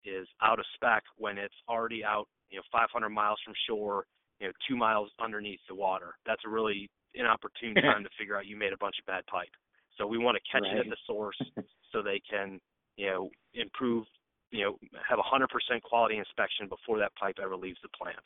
is 0.06 0.28
out 0.42 0.60
of 0.60 0.66
spec 0.76 1.04
when 1.18 1.38
it's 1.38 1.56
already 1.68 2.04
out 2.04 2.28
you 2.50 2.58
know 2.58 2.64
500 2.72 3.10
miles 3.10 3.40
from 3.44 3.54
shore, 3.68 4.06
you 4.40 4.48
know 4.48 4.54
two 4.70 4.78
miles 4.78 5.10
underneath 5.20 5.60
the 5.68 5.76
water. 5.76 6.14
That's 6.26 6.42
a 6.46 6.50
really 6.50 6.90
inopportune 7.16 7.76
time 7.82 8.04
to 8.04 8.10
figure 8.18 8.38
out 8.38 8.46
you 8.46 8.56
made 8.56 8.74
a 8.74 8.78
bunch 8.78 8.96
of 9.02 9.06
bad 9.06 9.26
pipe. 9.26 9.52
So 9.98 10.06
we 10.06 10.20
want 10.20 10.38
to 10.38 10.52
catch 10.52 10.62
right. 10.62 10.78
it 10.78 10.86
at 10.86 10.90
the 10.90 10.98
source 11.08 11.42
so 11.92 12.02
they 12.02 12.22
can 12.30 12.60
you 12.96 13.08
know 13.08 13.30
improve 13.54 14.06
you 14.52 14.64
know, 14.64 14.78
have 15.08 15.20
a 15.20 15.24
100% 15.24 15.82
quality 15.82 16.18
inspection 16.18 16.68
before 16.68 17.00
that 17.00 17.12
pipe 17.16 17.36
ever 17.42 17.56
leaves 17.56 17.78
the 17.82 17.90
plant. 17.90 18.18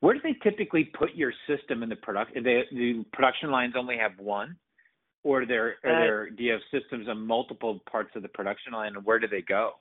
Where 0.00 0.14
do 0.14 0.20
they 0.22 0.34
typically 0.42 0.84
put 0.84 1.14
your 1.14 1.32
system 1.46 1.82
in 1.82 1.88
the 1.88 1.96
production? 1.96 2.42
Do 2.42 2.62
the 2.70 3.04
production 3.12 3.50
lines 3.50 3.74
only 3.76 3.96
have 3.96 4.12
one, 4.18 4.56
or 5.22 5.46
there, 5.46 5.76
are 5.84 5.96
uh, 5.96 6.00
there 6.00 6.30
do 6.30 6.42
you 6.42 6.52
have 6.52 6.60
systems 6.70 7.08
on 7.08 7.26
multiple 7.26 7.80
parts 7.90 8.10
of 8.14 8.22
the 8.22 8.28
production 8.28 8.72
line, 8.72 8.96
and 8.96 9.04
where 9.04 9.18
do 9.18 9.26
they 9.28 9.42
go? 9.42 9.72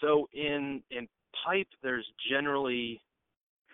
So 0.00 0.28
in 0.34 0.82
in 0.90 1.08
pipe, 1.46 1.68
there's 1.82 2.06
generally 2.30 3.00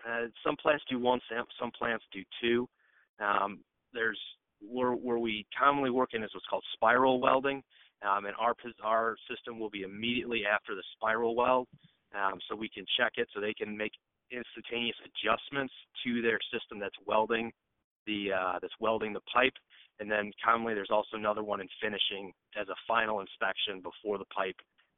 Uh, 0.06 0.28
some 0.44 0.56
plants 0.56 0.84
do 0.88 0.98
one 0.98 1.20
sample, 1.28 1.52
some 1.60 1.70
plants 1.72 2.04
do 2.10 2.22
two. 2.40 2.68
Um, 3.18 3.60
there's 3.92 4.18
where, 4.62 4.92
where 4.92 5.18
we 5.18 5.46
commonly 5.58 5.90
work 5.90 6.10
in 6.14 6.22
is 6.22 6.30
what's 6.34 6.46
called 6.46 6.64
spiral 6.72 7.20
welding, 7.20 7.62
um, 8.08 8.26
and 8.26 8.34
our 8.38 8.54
our 8.82 9.16
system 9.28 9.58
will 9.58 9.70
be 9.70 9.82
immediately 9.82 10.42
after 10.46 10.74
the 10.74 10.82
spiral 10.96 11.34
weld, 11.34 11.68
um, 12.14 12.38
so 12.48 12.56
we 12.56 12.68
can 12.68 12.84
check 12.98 13.12
it 13.16 13.28
so 13.32 13.40
they 13.40 13.54
can 13.54 13.76
make 13.76 13.92
instantaneous 14.30 14.96
adjustments 15.04 15.74
to 16.04 16.22
their 16.22 16.38
system 16.52 16.78
that's 16.78 16.96
welding 17.06 17.52
the 18.06 18.32
uh, 18.32 18.58
that's 18.60 18.74
welding 18.80 19.12
the 19.12 19.20
pipe. 19.32 19.54
And 19.98 20.10
then 20.10 20.32
commonly 20.42 20.72
there's 20.72 20.90
also 20.90 21.16
another 21.16 21.42
one 21.42 21.60
in 21.60 21.68
finishing 21.82 22.32
as 22.58 22.68
a 22.68 22.74
final 22.88 23.20
inspection 23.20 23.82
before 23.82 24.16
the 24.16 24.24
pipe 24.26 24.56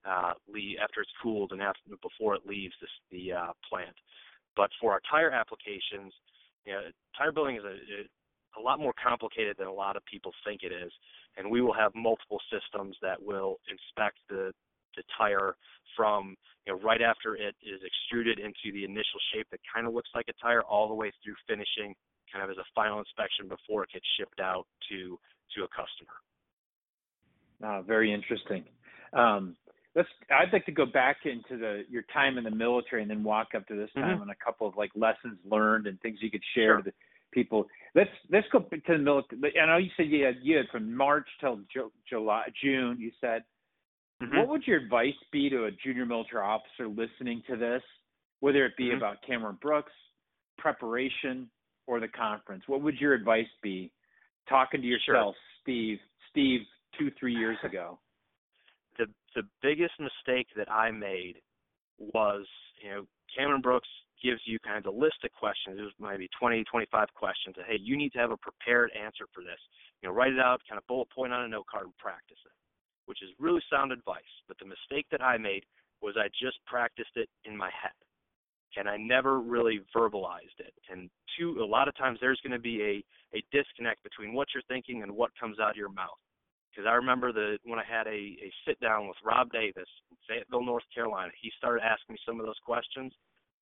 uh, 0.08 0.32
leave, 0.46 0.76
after 0.82 1.00
it's 1.00 1.10
cooled 1.20 1.50
and 1.52 1.60
after 1.60 1.80
before 2.00 2.36
it 2.36 2.46
leaves 2.46 2.74
this, 2.80 2.90
the 3.10 3.32
uh, 3.32 3.52
plant. 3.68 3.96
But 4.54 4.70
for 4.80 4.92
our 4.92 5.00
tire 5.10 5.30
applications, 5.30 6.12
you 6.64 6.72
know, 6.72 6.82
tire 7.18 7.32
building 7.32 7.56
is 7.56 7.64
a, 7.64 7.74
a 8.58 8.60
lot 8.60 8.78
more 8.78 8.92
complicated 9.02 9.56
than 9.58 9.66
a 9.66 9.72
lot 9.72 9.96
of 9.96 10.04
people 10.04 10.32
think 10.44 10.62
it 10.62 10.72
is, 10.72 10.92
and 11.36 11.50
we 11.50 11.60
will 11.60 11.72
have 11.72 11.92
multiple 11.94 12.40
systems 12.52 12.96
that 13.02 13.22
will 13.22 13.58
inspect 13.68 14.18
the 14.28 14.52
the 14.96 15.02
tire 15.16 15.56
from 15.96 16.36
you 16.66 16.72
know 16.72 16.78
right 16.80 17.00
after 17.00 17.34
it 17.34 17.56
is 17.62 17.80
extruded 17.84 18.38
into 18.38 18.72
the 18.72 18.84
initial 18.84 19.20
shape 19.32 19.46
that 19.50 19.60
kind 19.72 19.86
of 19.86 19.94
looks 19.94 20.10
like 20.14 20.26
a 20.28 20.36
tire 20.42 20.62
all 20.62 20.88
the 20.88 20.94
way 20.94 21.10
through 21.24 21.34
finishing 21.48 21.94
kind 22.32 22.44
of 22.44 22.50
as 22.50 22.58
a 22.58 22.64
final 22.74 22.98
inspection 22.98 23.48
before 23.48 23.84
it 23.84 23.90
gets 23.92 24.06
shipped 24.18 24.40
out 24.40 24.66
to 24.88 25.18
to 25.56 25.64
a 25.64 25.68
customer. 25.68 26.16
Ah, 27.62 27.82
very 27.82 28.12
interesting. 28.12 28.64
Um, 29.12 29.56
let's. 29.94 30.08
I'd 30.30 30.52
like 30.52 30.66
to 30.66 30.72
go 30.72 30.86
back 30.86 31.18
into 31.24 31.58
the 31.58 31.82
your 31.88 32.02
time 32.12 32.38
in 32.38 32.44
the 32.44 32.50
military 32.50 33.02
and 33.02 33.10
then 33.10 33.22
walk 33.22 33.48
up 33.54 33.66
to 33.68 33.76
this 33.76 33.90
time 33.94 34.14
mm-hmm. 34.14 34.22
on 34.22 34.30
a 34.30 34.44
couple 34.44 34.66
of 34.66 34.76
like 34.76 34.90
lessons 34.94 35.38
learned 35.48 35.86
and 35.86 36.00
things 36.00 36.18
you 36.20 36.30
could 36.30 36.42
share 36.54 36.76
sure. 36.76 36.82
to 36.82 36.92
people. 37.32 37.66
Let's 37.94 38.10
let's 38.30 38.46
go 38.52 38.60
to 38.60 38.80
the 38.86 38.98
military. 38.98 39.58
I 39.58 39.66
know 39.66 39.76
you 39.78 39.90
said 39.96 40.06
you 40.06 40.24
had 40.24 40.36
you 40.42 40.56
had 40.56 40.68
from 40.70 40.94
March 40.96 41.26
till 41.40 41.60
July 42.08 42.44
June. 42.62 42.96
You 43.00 43.10
said. 43.20 43.42
Mm-hmm. 44.22 44.38
What 44.38 44.48
would 44.48 44.66
your 44.68 44.78
advice 44.78 45.14
be 45.32 45.50
to 45.50 45.64
a 45.64 45.70
junior 45.72 46.06
military 46.06 46.44
officer 46.44 46.86
listening 46.86 47.42
to 47.48 47.56
this, 47.56 47.82
whether 48.38 48.64
it 48.64 48.76
be 48.76 48.84
mm-hmm. 48.84 48.98
about 48.98 49.16
Cameron 49.26 49.58
Brooks, 49.60 49.90
preparation, 50.58 51.50
or 51.88 51.98
the 51.98 52.06
conference? 52.06 52.62
What 52.68 52.82
would 52.82 53.00
your 53.00 53.14
advice 53.14 53.48
be 53.64 53.90
talking 54.48 54.80
to 54.80 54.86
yourself, 54.86 55.34
sure. 55.34 55.62
Steve, 55.62 55.98
Steve, 56.30 56.60
two, 56.96 57.10
three 57.18 57.34
years 57.34 57.58
ago? 57.64 57.98
The 58.98 59.06
the 59.34 59.42
biggest 59.60 59.94
mistake 59.98 60.46
that 60.56 60.70
I 60.70 60.90
made 60.90 61.36
was, 61.98 62.46
you 62.82 62.90
know, 62.90 63.06
Cameron 63.36 63.60
Brooks 63.60 63.88
gives 64.22 64.40
you 64.44 64.58
kind 64.60 64.78
of 64.78 64.84
the 64.84 64.94
list 64.94 65.24
of 65.24 65.32
questions. 65.32 65.80
Was 65.80 65.92
maybe 65.98 66.28
20, 66.38 66.64
25 66.64 67.08
questions. 67.14 67.56
That, 67.56 67.66
hey, 67.66 67.78
you 67.80 67.96
need 67.96 68.12
to 68.12 68.18
have 68.18 68.30
a 68.30 68.36
prepared 68.36 68.90
answer 68.92 69.26
for 69.34 69.42
this. 69.42 69.58
You 70.00 70.08
know, 70.08 70.14
write 70.14 70.32
it 70.32 70.40
out, 70.40 70.60
kind 70.68 70.78
of 70.78 70.86
bullet 70.86 71.10
point 71.10 71.32
on 71.32 71.44
a 71.44 71.48
note 71.48 71.66
card, 71.66 71.84
and 71.84 71.96
practice 71.98 72.38
it, 72.44 72.56
which 73.06 73.22
is 73.22 73.30
really 73.38 73.62
sound 73.70 73.92
advice. 73.92 74.32
But 74.48 74.58
the 74.58 74.66
mistake 74.66 75.06
that 75.10 75.22
I 75.22 75.38
made 75.38 75.64
was 76.00 76.14
I 76.18 76.28
just 76.34 76.58
practiced 76.66 77.14
it 77.16 77.28
in 77.44 77.56
my 77.56 77.70
head 77.70 77.94
and 78.76 78.88
I 78.88 78.96
never 78.96 79.40
really 79.40 79.80
verbalized 79.94 80.58
it. 80.58 80.72
And 80.90 81.10
two, 81.38 81.60
a 81.60 81.64
lot 81.64 81.88
of 81.88 81.96
times 81.96 82.18
there's 82.20 82.40
going 82.42 82.52
to 82.52 82.58
be 82.58 82.82
a 82.82 83.04
a 83.36 83.42
disconnect 83.50 84.02
between 84.02 84.34
what 84.34 84.48
you're 84.52 84.62
thinking 84.68 85.02
and 85.02 85.10
what 85.10 85.30
comes 85.40 85.58
out 85.58 85.70
of 85.70 85.76
your 85.76 85.88
mouth. 85.88 86.18
Because 86.72 86.88
I 86.88 86.94
remember 86.94 87.32
the 87.32 87.58
when 87.64 87.78
I 87.78 87.85
had 87.85 88.06
a 88.06 88.37
a 88.40 88.48
sit 88.66 88.80
down 88.80 89.06
with 89.06 89.16
Rob 89.24 89.52
Davis 89.52 89.88
in 90.11 90.16
Fayetteville, 90.28 90.64
North 90.64 90.88
Carolina, 90.94 91.30
he 91.40 91.52
started 91.58 91.85
asking 91.85 92.14
me 92.14 92.18
some 92.24 92.40
of 92.40 92.46
those 92.46 92.58
questions 92.64 93.12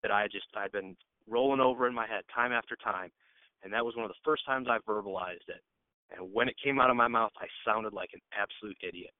that 0.02 0.12
I 0.12 0.26
just 0.30 0.46
I'd 0.54 0.70
been 0.70 0.96
rolling 1.28 1.60
over 1.60 1.86
in 1.88 1.94
my 1.94 2.06
head 2.06 2.22
time 2.32 2.52
after 2.52 2.76
time, 2.76 3.10
and 3.62 3.72
that 3.72 3.84
was 3.84 3.96
one 3.96 4.04
of 4.04 4.10
the 4.10 4.24
first 4.24 4.46
times 4.46 4.68
I 4.70 4.78
verbalized 4.88 5.48
it. 5.50 5.62
And 6.10 6.32
when 6.32 6.48
it 6.48 6.54
came 6.62 6.80
out 6.80 6.90
of 6.90 6.96
my 6.96 7.08
mouth, 7.08 7.32
I 7.38 7.46
sounded 7.66 7.92
like 7.92 8.10
an 8.14 8.22
absolute 8.34 8.76
idiot. 8.82 9.14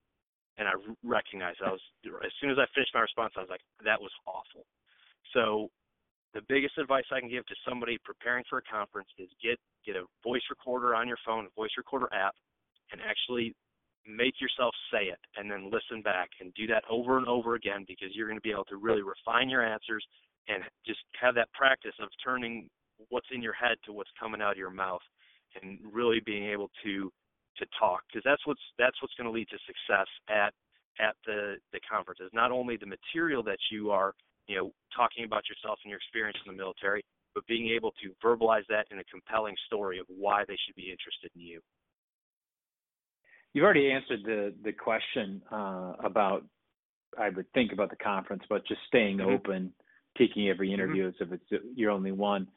And 0.59 0.67
I 0.69 0.73
recognized. 1.03 1.59
I 1.65 1.71
was 1.71 1.83
as 2.25 2.33
soon 2.41 2.51
as 2.51 2.59
I 2.59 2.67
finished 2.75 2.95
my 2.95 3.01
response, 3.01 3.35
I 3.37 3.41
was 3.41 3.51
like, 3.51 3.63
"That 3.85 4.01
was 4.01 4.13
awful." 4.27 4.67
So 5.33 5.71
the 6.33 6.43
biggest 6.49 6.79
advice 6.79 7.05
I 7.11 7.21
can 7.21 7.29
give 7.29 7.47
to 7.47 7.57
somebody 7.67 7.99
preparing 7.99 8.45
for 8.49 8.59
a 8.59 8.63
conference 8.63 9.09
is 9.19 9.31
get 9.43 9.59
get 9.85 9.97
a 9.97 10.05
voice 10.23 10.43
recorder 10.51 10.95
on 10.95 11.09
your 11.09 11.19
phone, 11.25 11.47
a 11.47 11.51
voice 11.51 11.75
recorder 11.77 12.09
app, 12.13 12.35
and 12.93 13.01
actually 13.01 13.55
make 14.07 14.41
yourself 14.41 14.75
say 14.93 15.05
it 15.05 15.19
and 15.37 15.51
then 15.51 15.71
listen 15.71 16.03
back 16.03 16.31
and 16.41 16.53
do 16.55 16.67
that 16.67 16.85
over 16.91 17.19
and 17.19 17.29
over 17.29 17.55
again 17.55 17.85
because 17.87 18.09
you're 18.13 18.27
going 18.27 18.39
to 18.39 18.43
be 18.43 18.51
able 18.51 18.65
to 18.65 18.77
really 18.77 19.03
refine 19.03 19.49
your 19.49 19.65
answers 19.65 20.05
and 20.49 20.63
just 20.87 21.01
have 21.21 21.35
that 21.35 21.53
practice 21.53 21.95
of 22.01 22.09
turning 22.25 22.69
what's 23.09 23.29
in 23.33 23.43
your 23.43 23.53
head 23.53 23.77
to 23.85 23.93
what's 23.93 24.11
coming 24.19 24.41
out 24.41 24.53
of 24.53 24.59
your 24.59 24.71
mouth 24.71 25.03
and 25.61 25.79
really 25.93 26.21
being 26.25 26.45
able 26.45 26.71
to 26.85 27.13
to 27.57 27.67
talk 27.79 28.03
because 28.09 28.23
that's 28.25 28.47
what's 28.47 28.61
that's 28.79 28.97
what's 29.03 29.15
going 29.15 29.27
to 29.27 29.33
lead 29.33 29.49
to 29.49 29.59
success 29.67 30.07
at 30.29 30.55
at 30.99 31.17
the 31.27 31.57
the 31.73 31.81
conference 31.81 32.21
is 32.21 32.31
not 32.33 32.51
only 32.51 32.77
the 32.77 32.87
material 32.87 33.43
that 33.43 33.59
you 33.71 33.91
are 33.91 34.15
you 34.51 34.57
know, 34.57 34.73
talking 34.95 35.25
about 35.25 35.47
yourself 35.49 35.79
and 35.85 35.91
your 35.91 35.99
experience 36.03 36.37
in 36.45 36.51
the 36.51 36.59
military, 36.59 37.05
but 37.35 37.47
being 37.47 37.71
able 37.71 37.95
to 38.03 38.11
verbalize 38.19 38.67
that 38.69 38.87
in 38.91 38.99
a 38.99 39.05
compelling 39.05 39.55
story 39.67 40.01
of 40.01 40.07
why 40.09 40.43
they 40.49 40.59
should 40.67 40.75
be 40.75 40.91
interested 40.91 41.31
in 41.37 41.41
you. 41.41 41.61
You've 43.53 43.65
already 43.65 43.91
answered 43.91 44.21
the 44.25 44.55
the 44.63 44.73
question 44.73 45.43
uh, 45.51 45.95
about 46.05 46.45
I 47.19 47.31
would 47.31 47.51
think 47.53 47.73
about 47.73 47.91
the 47.91 47.97
conference, 47.97 48.43
but 48.49 48.67
just 48.67 48.81
staying 48.87 49.19
mm-hmm. 49.19 49.31
open, 49.31 49.73
taking 50.17 50.49
every 50.49 50.69
mm-hmm. 50.69 50.75
interview 50.75 51.09
as 51.09 51.15
if 51.21 51.33
it's 51.33 51.65
your 51.75 51.91
only 51.91 52.13
one. 52.13 52.49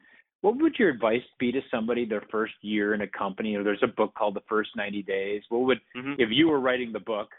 What 0.42 0.58
would 0.58 0.76
your 0.78 0.90
advice 0.90 1.22
be 1.38 1.50
to 1.52 1.60
somebody 1.70 2.04
their 2.04 2.22
first 2.30 2.52
year 2.60 2.92
in 2.92 3.00
a 3.00 3.08
company? 3.08 3.56
Or 3.56 3.64
there's 3.64 3.82
a 3.82 3.86
book 3.86 4.12
called 4.14 4.34
The 4.34 4.42
First 4.46 4.70
90 4.76 5.02
Days. 5.02 5.42
What 5.48 5.62
would 5.62 5.78
mm-hmm. 5.96 6.14
if 6.18 6.28
you 6.30 6.48
were 6.48 6.60
writing 6.60 6.92
the 6.92 7.00
book, 7.00 7.30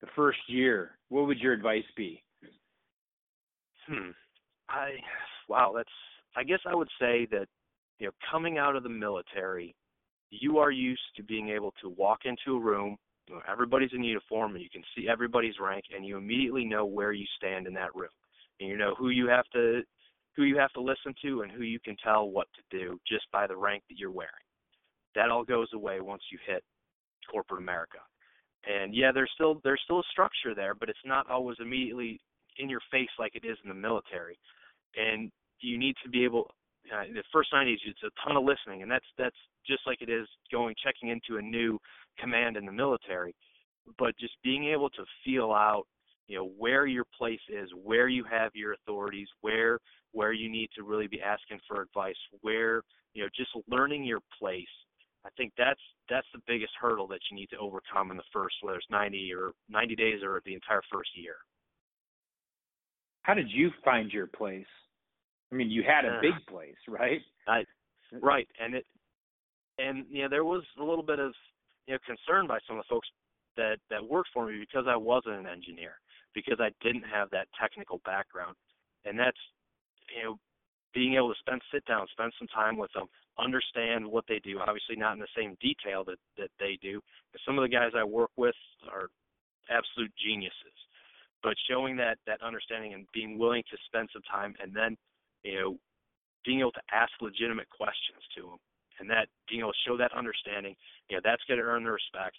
the 0.00 0.08
first 0.16 0.38
year? 0.48 0.98
What 1.10 1.26
would 1.26 1.38
your 1.38 1.52
advice 1.52 1.84
be? 1.96 2.22
Hmm. 3.86 4.10
I 4.68 4.92
wow, 5.48 5.72
that's 5.76 5.88
I 6.36 6.44
guess 6.44 6.60
I 6.66 6.74
would 6.74 6.88
say 7.00 7.26
that 7.30 7.46
you 7.98 8.06
know, 8.06 8.12
coming 8.30 8.58
out 8.58 8.76
of 8.76 8.82
the 8.82 8.88
military, 8.88 9.74
you 10.30 10.58
are 10.58 10.70
used 10.70 11.02
to 11.16 11.22
being 11.22 11.50
able 11.50 11.72
to 11.82 11.88
walk 11.88 12.20
into 12.24 12.56
a 12.56 12.60
room, 12.60 12.96
you 13.26 13.34
know, 13.34 13.40
everybody's 13.50 13.90
in 13.92 14.02
uniform 14.02 14.54
and 14.54 14.62
you 14.62 14.70
can 14.70 14.82
see 14.96 15.08
everybody's 15.08 15.58
rank 15.60 15.84
and 15.94 16.04
you 16.04 16.16
immediately 16.16 16.64
know 16.64 16.84
where 16.84 17.12
you 17.12 17.26
stand 17.36 17.66
in 17.66 17.74
that 17.74 17.94
room. 17.94 18.10
And 18.60 18.68
you 18.68 18.76
know 18.76 18.94
who 18.98 19.10
you 19.10 19.28
have 19.28 19.44
to 19.52 19.82
who 20.36 20.44
you 20.44 20.56
have 20.56 20.72
to 20.72 20.80
listen 20.80 21.14
to 21.22 21.42
and 21.42 21.50
who 21.50 21.62
you 21.62 21.80
can 21.80 21.96
tell 21.96 22.30
what 22.30 22.46
to 22.54 22.78
do 22.78 22.98
just 23.08 23.24
by 23.32 23.46
the 23.46 23.56
rank 23.56 23.82
that 23.88 23.98
you're 23.98 24.10
wearing. 24.10 24.30
That 25.14 25.30
all 25.30 25.44
goes 25.44 25.68
away 25.74 26.00
once 26.00 26.22
you 26.30 26.38
hit 26.46 26.62
corporate 27.30 27.60
America. 27.60 27.98
And 28.66 28.94
yeah, 28.94 29.10
there's 29.12 29.30
still 29.34 29.60
there's 29.64 29.80
still 29.84 30.00
a 30.00 30.10
structure 30.10 30.54
there, 30.54 30.74
but 30.74 30.88
it's 30.88 30.98
not 31.04 31.30
always 31.30 31.56
immediately 31.60 32.20
in 32.58 32.68
your 32.68 32.80
face 32.90 33.08
like 33.18 33.34
it 33.34 33.44
is 33.44 33.56
in 33.62 33.68
the 33.68 33.74
military. 33.74 34.38
And 34.96 35.30
you 35.60 35.78
need 35.78 35.94
to 36.04 36.10
be 36.10 36.24
able 36.24 36.50
uh, 36.92 37.04
the 37.12 37.22
first 37.32 37.50
90 37.52 37.70
days 37.70 37.80
it's 37.86 38.02
a 38.02 38.26
ton 38.26 38.36
of 38.36 38.44
listening 38.44 38.82
and 38.82 38.90
that's 38.90 39.04
that's 39.16 39.36
just 39.66 39.80
like 39.86 40.00
it 40.00 40.10
is 40.10 40.26
going 40.50 40.74
checking 40.82 41.10
into 41.10 41.38
a 41.38 41.42
new 41.42 41.78
command 42.18 42.56
in 42.56 42.64
the 42.64 42.72
military 42.72 43.34
but 43.98 44.16
just 44.18 44.34
being 44.42 44.66
able 44.66 44.90
to 44.90 45.04
feel 45.24 45.52
out 45.52 45.84
you 46.26 46.36
know 46.36 46.50
where 46.58 46.86
your 46.86 47.04
place 47.16 47.40
is 47.48 47.68
where 47.82 48.08
you 48.08 48.24
have 48.24 48.50
your 48.54 48.72
authorities 48.72 49.28
where 49.40 49.78
where 50.12 50.32
you 50.32 50.50
need 50.50 50.68
to 50.74 50.82
really 50.82 51.06
be 51.06 51.20
asking 51.20 51.58
for 51.66 51.82
advice 51.82 52.16
where 52.40 52.82
you 53.14 53.22
know 53.22 53.28
just 53.36 53.50
learning 53.68 54.04
your 54.04 54.20
place 54.38 54.66
i 55.24 55.28
think 55.36 55.52
that's 55.58 55.80
that's 56.08 56.26
the 56.32 56.40
biggest 56.46 56.72
hurdle 56.80 57.06
that 57.06 57.20
you 57.30 57.36
need 57.36 57.48
to 57.50 57.58
overcome 57.58 58.10
in 58.10 58.16
the 58.16 58.22
first 58.32 58.56
whether 58.62 58.78
it's 58.78 58.86
90 58.90 59.32
or 59.34 59.52
90 59.68 59.96
days 59.96 60.22
or 60.22 60.40
the 60.44 60.54
entire 60.54 60.82
first 60.90 61.10
year 61.14 61.36
how 63.28 63.34
did 63.34 63.50
you 63.50 63.70
find 63.84 64.10
your 64.10 64.26
place? 64.26 64.64
I 65.50 65.54
mean, 65.54 65.70
you 65.70 65.82
had 65.82 66.04
a 66.04 66.20
big 66.20 66.34
place, 66.46 66.76
right? 66.86 67.20
I, 67.46 67.64
right, 68.20 68.48
and 68.60 68.74
it, 68.74 68.84
and 69.78 70.04
you 70.10 70.22
know, 70.22 70.28
there 70.28 70.44
was 70.44 70.62
a 70.78 70.84
little 70.84 71.02
bit 71.02 71.18
of 71.18 71.32
you 71.86 71.94
know 71.94 71.98
concern 72.04 72.46
by 72.46 72.58
some 72.66 72.76
of 72.76 72.84
the 72.84 72.94
folks 72.94 73.08
that 73.56 73.78
that 73.90 74.04
worked 74.04 74.30
for 74.34 74.46
me 74.46 74.60
because 74.60 74.86
I 74.88 74.96
wasn't 74.96 75.36
an 75.36 75.46
engineer, 75.46 75.94
because 76.34 76.58
I 76.60 76.70
didn't 76.84 77.04
have 77.10 77.30
that 77.30 77.48
technical 77.58 78.00
background, 78.04 78.56
and 79.04 79.18
that's 79.18 79.40
you 80.14 80.22
know 80.22 80.38
being 80.92 81.14
able 81.14 81.32
to 81.32 81.38
spend 81.40 81.62
sit 81.72 81.84
down, 81.86 82.06
spend 82.12 82.32
some 82.38 82.48
time 82.48 82.76
with 82.76 82.92
them, 82.92 83.06
understand 83.38 84.06
what 84.06 84.24
they 84.28 84.40
do. 84.40 84.58
Obviously, 84.60 84.96
not 84.96 85.14
in 85.14 85.20
the 85.20 85.36
same 85.36 85.56
detail 85.62 86.04
that 86.04 86.18
that 86.36 86.50
they 86.60 86.78
do. 86.82 87.00
But 87.32 87.40
some 87.46 87.58
of 87.58 87.62
the 87.62 87.72
guys 87.74 87.92
I 87.96 88.04
work 88.04 88.30
with 88.36 88.56
are 88.92 89.08
absolute 89.70 90.12
geniuses 90.16 90.76
but 91.42 91.54
showing 91.70 91.96
that 91.96 92.18
that 92.26 92.42
understanding 92.42 92.94
and 92.94 93.06
being 93.12 93.38
willing 93.38 93.62
to 93.70 93.76
spend 93.86 94.08
some 94.12 94.22
time 94.22 94.54
and 94.62 94.74
then 94.74 94.96
you 95.42 95.54
know 95.58 95.76
being 96.44 96.60
able 96.60 96.72
to 96.72 96.86
ask 96.92 97.12
legitimate 97.20 97.68
questions 97.70 98.22
to 98.36 98.42
them 98.42 98.58
and 99.00 99.10
that 99.10 99.28
being 99.48 99.60
able 99.60 99.72
to 99.72 99.84
show 99.86 99.96
that 99.96 100.12
understanding 100.16 100.74
you 101.08 101.16
know 101.16 101.20
that's 101.24 101.42
going 101.48 101.58
to 101.58 101.64
earn 101.64 101.84
the 101.84 101.90
respect 101.90 102.36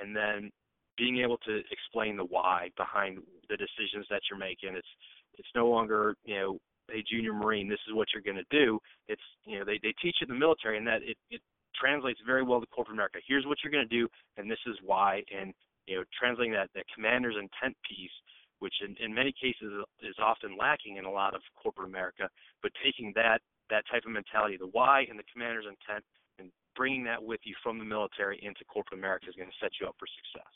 and 0.00 0.14
then 0.14 0.50
being 0.96 1.18
able 1.18 1.38
to 1.38 1.62
explain 1.70 2.16
the 2.16 2.24
why 2.24 2.68
behind 2.76 3.18
the 3.48 3.56
decisions 3.56 4.06
that 4.10 4.20
you're 4.30 4.38
making 4.38 4.74
it's 4.74 4.92
it's 5.38 5.48
no 5.54 5.68
longer 5.68 6.14
you 6.24 6.34
know 6.34 6.58
a 6.90 7.02
junior 7.08 7.32
Marine, 7.32 7.68
this 7.68 7.80
is 7.88 7.94
what 7.94 8.08
you're 8.12 8.22
going 8.22 8.42
to 8.42 8.50
do. 8.50 8.78
It's 9.08 9.22
you 9.44 9.58
know 9.58 9.64
they 9.64 9.78
they 9.82 9.94
teach 10.02 10.16
in 10.20 10.28
the 10.28 10.34
military, 10.34 10.78
and 10.78 10.86
that 10.86 11.02
it 11.02 11.16
it 11.30 11.40
translates 11.78 12.20
very 12.26 12.42
well 12.42 12.60
to 12.60 12.66
corporate 12.66 12.94
America. 12.94 13.18
Here's 13.26 13.46
what 13.46 13.58
you're 13.62 13.72
going 13.72 13.88
to 13.88 13.96
do, 13.96 14.08
and 14.36 14.50
this 14.50 14.60
is 14.66 14.76
why. 14.84 15.22
And 15.34 15.52
you 15.86 15.96
know, 15.96 16.04
translating 16.18 16.52
that 16.52 16.70
that 16.74 16.84
commander's 16.94 17.36
intent 17.36 17.76
piece, 17.88 18.14
which 18.62 18.74
in, 18.80 18.94
in 19.04 19.12
many 19.12 19.34
cases 19.34 19.72
is 20.00 20.14
often 20.22 20.56
lacking 20.56 20.96
in 20.96 21.04
a 21.04 21.10
lot 21.10 21.34
of 21.34 21.42
corporate 21.60 21.88
America, 21.88 22.28
but 22.62 22.70
taking 22.84 23.12
that 23.16 23.40
that 23.70 23.82
type 23.90 24.04
of 24.06 24.12
mentality, 24.12 24.56
the 24.56 24.70
why 24.70 25.04
and 25.10 25.18
the 25.18 25.24
commander's 25.32 25.64
intent, 25.64 26.04
and 26.38 26.50
bringing 26.76 27.02
that 27.02 27.20
with 27.20 27.40
you 27.42 27.54
from 27.62 27.78
the 27.78 27.84
military 27.84 28.38
into 28.42 28.64
corporate 28.66 28.98
America 28.98 29.26
is 29.28 29.34
going 29.34 29.48
to 29.48 29.56
set 29.60 29.72
you 29.80 29.86
up 29.86 29.96
for 29.98 30.06
success. 30.06 30.52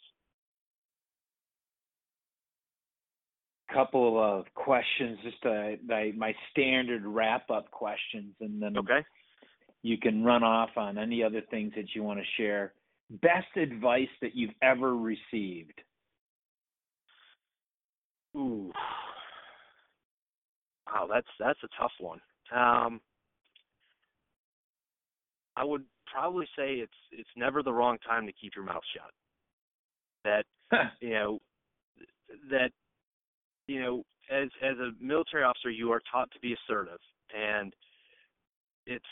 Couple 3.73 4.23
of 4.23 4.45
questions, 4.55 5.19
just 5.25 5.45
uh, 5.45 5.75
my 6.17 6.33
standard 6.53 7.05
wrap 7.05 7.51
up 7.51 7.69
questions, 7.73 8.35
and 8.41 8.63
then 8.63 8.79
okay. 8.79 9.05
you 9.83 9.99
can 9.99 10.23
run 10.23 10.45
off 10.45 10.71
on 10.77 10.97
any 10.97 11.25
other 11.25 11.43
things 11.51 11.73
that 11.75 11.87
you 11.95 12.05
want 12.05 12.21
to 12.21 12.25
share. 12.41 12.73
Best 13.11 13.57
advice 13.57 14.15
that 14.23 14.37
you've 14.37 14.55
ever 14.63 14.95
received? 14.95 15.81
Ooh, 18.37 18.71
wow, 20.87 21.09
that's 21.13 21.27
that's 21.39 21.59
a 21.63 21.69
tough 21.81 21.93
one. 22.01 22.21
Um, 22.55 23.01
I 25.57 25.65
would 25.65 25.85
probably 26.07 26.47
say 26.57 26.75
it's 26.77 26.93
it's 27.13 27.29
never 27.37 27.63
the 27.63 27.73
wrong 27.73 27.99
time 28.07 28.27
to 28.27 28.33
keep 28.33 28.53
your 28.55 28.65
mouth 28.65 28.83
shut. 28.95 29.11
That 30.25 30.45
you 31.01 31.11
know 31.11 31.39
that 32.51 32.71
you 33.67 33.81
know 33.81 34.03
as 34.31 34.49
as 34.63 34.77
a 34.79 34.93
military 35.01 35.45
officer 35.45 35.71
you 35.71 35.93
are 35.93 36.03
taught 36.11 36.31
to 36.33 36.41
be 36.41 36.55
assertive 36.55 36.99
and 37.37 37.73
it's 38.87 39.05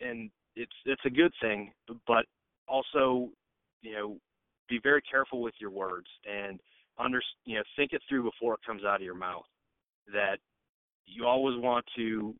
and 0.00 0.30
it's 0.56 0.72
it's 0.84 1.02
a 1.06 1.10
good 1.10 1.32
thing 1.40 1.72
but 2.06 2.24
also 2.68 3.30
you 3.82 3.92
know 3.94 4.16
be 4.68 4.78
very 4.82 5.02
careful 5.02 5.42
with 5.42 5.54
your 5.60 5.70
words 5.70 6.06
and 6.30 6.60
under 6.98 7.20
you 7.44 7.56
know 7.56 7.62
think 7.76 7.92
it 7.92 8.02
through 8.08 8.24
before 8.24 8.54
it 8.54 8.60
comes 8.66 8.84
out 8.84 8.96
of 8.96 9.02
your 9.02 9.14
mouth 9.14 9.44
that 10.12 10.38
you 11.06 11.26
always 11.26 11.58
want 11.58 11.84
to 11.96 12.34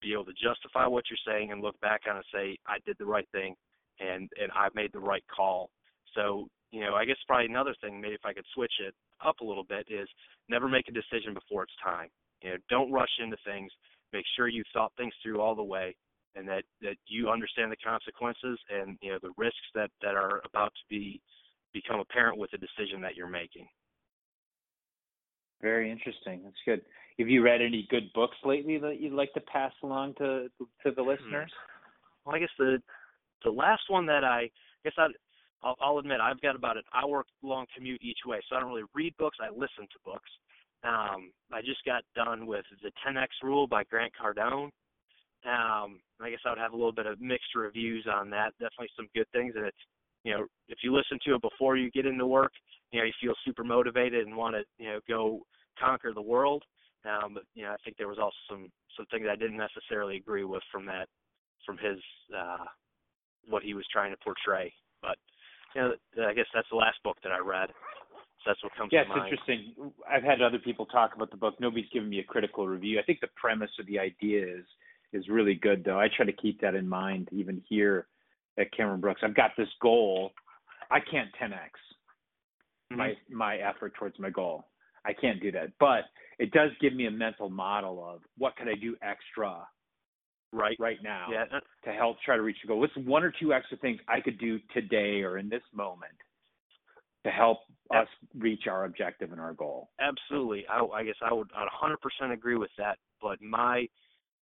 be 0.00 0.12
able 0.12 0.24
to 0.24 0.32
justify 0.32 0.86
what 0.86 1.04
you're 1.10 1.34
saying 1.34 1.52
and 1.52 1.60
look 1.62 1.78
back 1.80 2.02
on 2.08 2.16
it 2.16 2.24
and 2.24 2.24
say 2.32 2.58
I 2.66 2.78
did 2.86 2.96
the 2.98 3.06
right 3.06 3.28
thing 3.32 3.54
and 3.98 4.28
and 4.40 4.50
I 4.52 4.68
made 4.74 4.92
the 4.92 5.00
right 5.00 5.24
call. 5.34 5.70
So 6.14 6.48
you 6.70 6.80
know 6.80 6.94
I 6.94 7.04
guess 7.04 7.16
probably 7.26 7.46
another 7.46 7.74
thing 7.80 8.00
maybe 8.00 8.14
if 8.14 8.24
I 8.24 8.32
could 8.32 8.46
switch 8.54 8.72
it 8.86 8.94
up 9.24 9.40
a 9.40 9.44
little 9.44 9.64
bit 9.64 9.86
is 9.88 10.08
never 10.48 10.68
make 10.68 10.88
a 10.88 10.92
decision 10.92 11.34
before 11.34 11.64
it's 11.64 11.72
time. 11.82 12.08
You 12.42 12.50
know 12.50 12.56
don't 12.68 12.92
rush 12.92 13.12
into 13.22 13.36
things. 13.44 13.70
Make 14.12 14.24
sure 14.36 14.48
you 14.48 14.64
thought 14.72 14.92
things 14.96 15.14
through 15.22 15.40
all 15.40 15.54
the 15.54 15.62
way 15.62 15.94
and 16.36 16.48
that 16.48 16.62
that 16.80 16.96
you 17.06 17.28
understand 17.28 17.70
the 17.72 17.76
consequences 17.76 18.58
and 18.70 18.96
you 19.02 19.10
know 19.12 19.18
the 19.22 19.32
risks 19.36 19.68
that 19.74 19.90
that 20.02 20.14
are 20.14 20.40
about 20.44 20.72
to 20.74 20.84
be 20.88 21.20
become 21.72 22.00
apparent 22.00 22.38
with 22.38 22.50
the 22.50 22.58
decision 22.58 23.00
that 23.00 23.14
you're 23.14 23.28
making. 23.28 23.66
Very 25.60 25.90
interesting. 25.90 26.40
That's 26.44 26.56
good. 26.64 26.82
Have 27.18 27.28
you 27.28 27.42
read 27.42 27.60
any 27.60 27.86
good 27.90 28.12
books 28.14 28.36
lately 28.44 28.78
that 28.78 29.00
you'd 29.00 29.12
like 29.12 29.32
to 29.34 29.40
pass 29.40 29.72
along 29.82 30.14
to 30.18 30.48
to 30.58 30.90
the 30.90 31.02
hmm. 31.02 31.10
listeners? 31.10 31.52
Well, 32.24 32.36
I 32.36 32.38
guess 32.38 32.48
the 32.58 32.82
the 33.44 33.50
last 33.50 33.82
one 33.88 34.06
that 34.06 34.24
I, 34.24 34.42
I 34.42 34.50
guess 34.84 34.94
I 34.98 35.06
I'll, 35.62 35.76
I'll 35.80 35.98
admit 35.98 36.20
I've 36.20 36.40
got 36.40 36.56
about 36.56 36.76
an 36.76 36.84
hour 36.94 37.24
long 37.42 37.66
commute 37.74 38.02
each 38.02 38.20
way, 38.26 38.40
so 38.48 38.56
I 38.56 38.60
don't 38.60 38.70
really 38.70 38.88
read 38.94 39.14
books. 39.18 39.38
I 39.40 39.50
listen 39.50 39.84
to 39.84 39.98
books. 40.04 40.30
Um, 40.82 41.32
I 41.52 41.60
just 41.60 41.84
got 41.84 42.02
done 42.14 42.46
with 42.46 42.64
the 42.82 42.90
10x 43.06 43.26
Rule 43.42 43.66
by 43.66 43.84
Grant 43.84 44.12
Cardone. 44.16 44.70
Um, 45.44 46.00
I 46.20 46.30
guess 46.30 46.40
I 46.46 46.50
would 46.50 46.58
have 46.58 46.72
a 46.72 46.76
little 46.76 46.92
bit 46.92 47.06
of 47.06 47.20
mixed 47.20 47.54
reviews 47.54 48.06
on 48.10 48.30
that. 48.30 48.52
Definitely 48.52 48.88
some 48.96 49.08
good 49.14 49.26
things, 49.32 49.54
and 49.56 49.66
it's 49.66 49.84
you 50.24 50.32
know 50.32 50.46
if 50.68 50.78
you 50.82 50.94
listen 50.94 51.18
to 51.26 51.34
it 51.34 51.42
before 51.42 51.76
you 51.76 51.90
get 51.90 52.06
into 52.06 52.26
work, 52.26 52.52
you 52.92 53.00
know 53.00 53.04
you 53.06 53.12
feel 53.20 53.34
super 53.44 53.64
motivated 53.64 54.26
and 54.26 54.36
want 54.36 54.54
to 54.54 54.62
you 54.78 54.90
know 54.90 55.00
go 55.08 55.40
conquer 55.78 56.12
the 56.14 56.22
world. 56.22 56.64
Um, 57.04 57.34
but 57.34 57.44
you 57.54 57.64
know, 57.64 57.70
I 57.70 57.76
think 57.84 57.96
there 57.96 58.08
was 58.08 58.18
also 58.18 58.36
some 58.48 58.68
some 58.96 59.06
things 59.10 59.26
I 59.30 59.36
didn't 59.36 59.56
necessarily 59.56 60.16
agree 60.16 60.44
with 60.44 60.62
from 60.70 60.86
that 60.86 61.08
from 61.64 61.78
his 61.78 61.98
uh, 62.36 62.64
what 63.48 63.62
he 63.62 63.74
was 63.74 63.86
trying 63.92 64.12
to 64.12 64.18
portray. 64.18 64.72
But 65.00 65.16
you 65.74 65.80
know, 65.80 66.26
I 66.26 66.34
guess 66.34 66.46
that's 66.52 66.68
the 66.70 66.76
last 66.76 66.98
book 67.02 67.16
that 67.22 67.32
I 67.32 67.38
read. 67.38 67.70
So 67.70 68.50
that's 68.50 68.62
what 68.62 68.74
comes 68.76 68.90
yeah, 68.92 69.04
to 69.04 69.08
mind. 69.08 69.20
Yeah, 69.26 69.34
it's 69.34 69.48
interesting. 69.48 69.92
I've 70.10 70.22
had 70.22 70.40
other 70.40 70.58
people 70.58 70.86
talk 70.86 71.14
about 71.14 71.30
the 71.30 71.36
book. 71.36 71.54
Nobody's 71.60 71.88
given 71.92 72.08
me 72.08 72.20
a 72.20 72.24
critical 72.24 72.66
review. 72.66 72.98
I 72.98 73.02
think 73.02 73.20
the 73.20 73.28
premise 73.36 73.70
or 73.78 73.84
the 73.84 73.98
idea 73.98 74.44
is 74.44 74.64
is 75.12 75.28
really 75.28 75.54
good, 75.54 75.84
though. 75.84 75.98
I 75.98 76.08
try 76.14 76.24
to 76.24 76.32
keep 76.32 76.60
that 76.60 76.74
in 76.74 76.88
mind 76.88 77.28
even 77.32 77.62
here 77.68 78.06
at 78.58 78.72
Cameron 78.72 79.00
Brooks. 79.00 79.22
I've 79.24 79.34
got 79.34 79.52
this 79.56 79.68
goal. 79.80 80.32
I 80.90 80.98
can't 81.00 81.28
10x 81.40 81.70
mm-hmm. 82.90 82.98
my 82.98 83.14
my 83.30 83.56
effort 83.56 83.94
towards 83.98 84.18
my 84.18 84.30
goal. 84.30 84.66
I 85.04 85.12
can't 85.12 85.40
do 85.40 85.50
that. 85.52 85.72
But 85.78 86.04
it 86.38 86.50
does 86.52 86.70
give 86.80 86.94
me 86.94 87.06
a 87.06 87.10
mental 87.10 87.48
model 87.50 88.04
of 88.06 88.20
what 88.38 88.56
could 88.56 88.68
I 88.68 88.74
do 88.74 88.96
extra 89.02 89.66
right 90.52 90.76
right 90.80 90.98
now 91.02 91.28
yeah. 91.30 91.44
to 91.84 91.92
help 91.92 92.16
try 92.24 92.36
to 92.36 92.42
reach 92.42 92.56
the 92.62 92.68
goal. 92.68 92.80
What's 92.80 92.96
one 92.96 93.22
or 93.22 93.32
two 93.40 93.52
extra 93.52 93.76
things 93.78 94.00
I 94.08 94.20
could 94.20 94.38
do 94.38 94.58
today 94.74 95.22
or 95.22 95.38
in 95.38 95.48
this 95.48 95.62
moment 95.74 96.12
to 97.24 97.30
help 97.30 97.58
us 97.94 98.08
reach 98.36 98.62
our 98.68 98.84
objective 98.84 99.32
and 99.32 99.40
our 99.40 99.52
goal? 99.52 99.90
Absolutely. 100.00 100.64
I, 100.68 100.84
I 100.84 101.04
guess 101.04 101.14
I 101.22 101.32
would 101.32 101.50
I'd 101.56 101.68
100% 102.22 102.32
agree 102.32 102.56
with 102.56 102.70
that. 102.78 102.98
But 103.22 103.40
my 103.42 103.86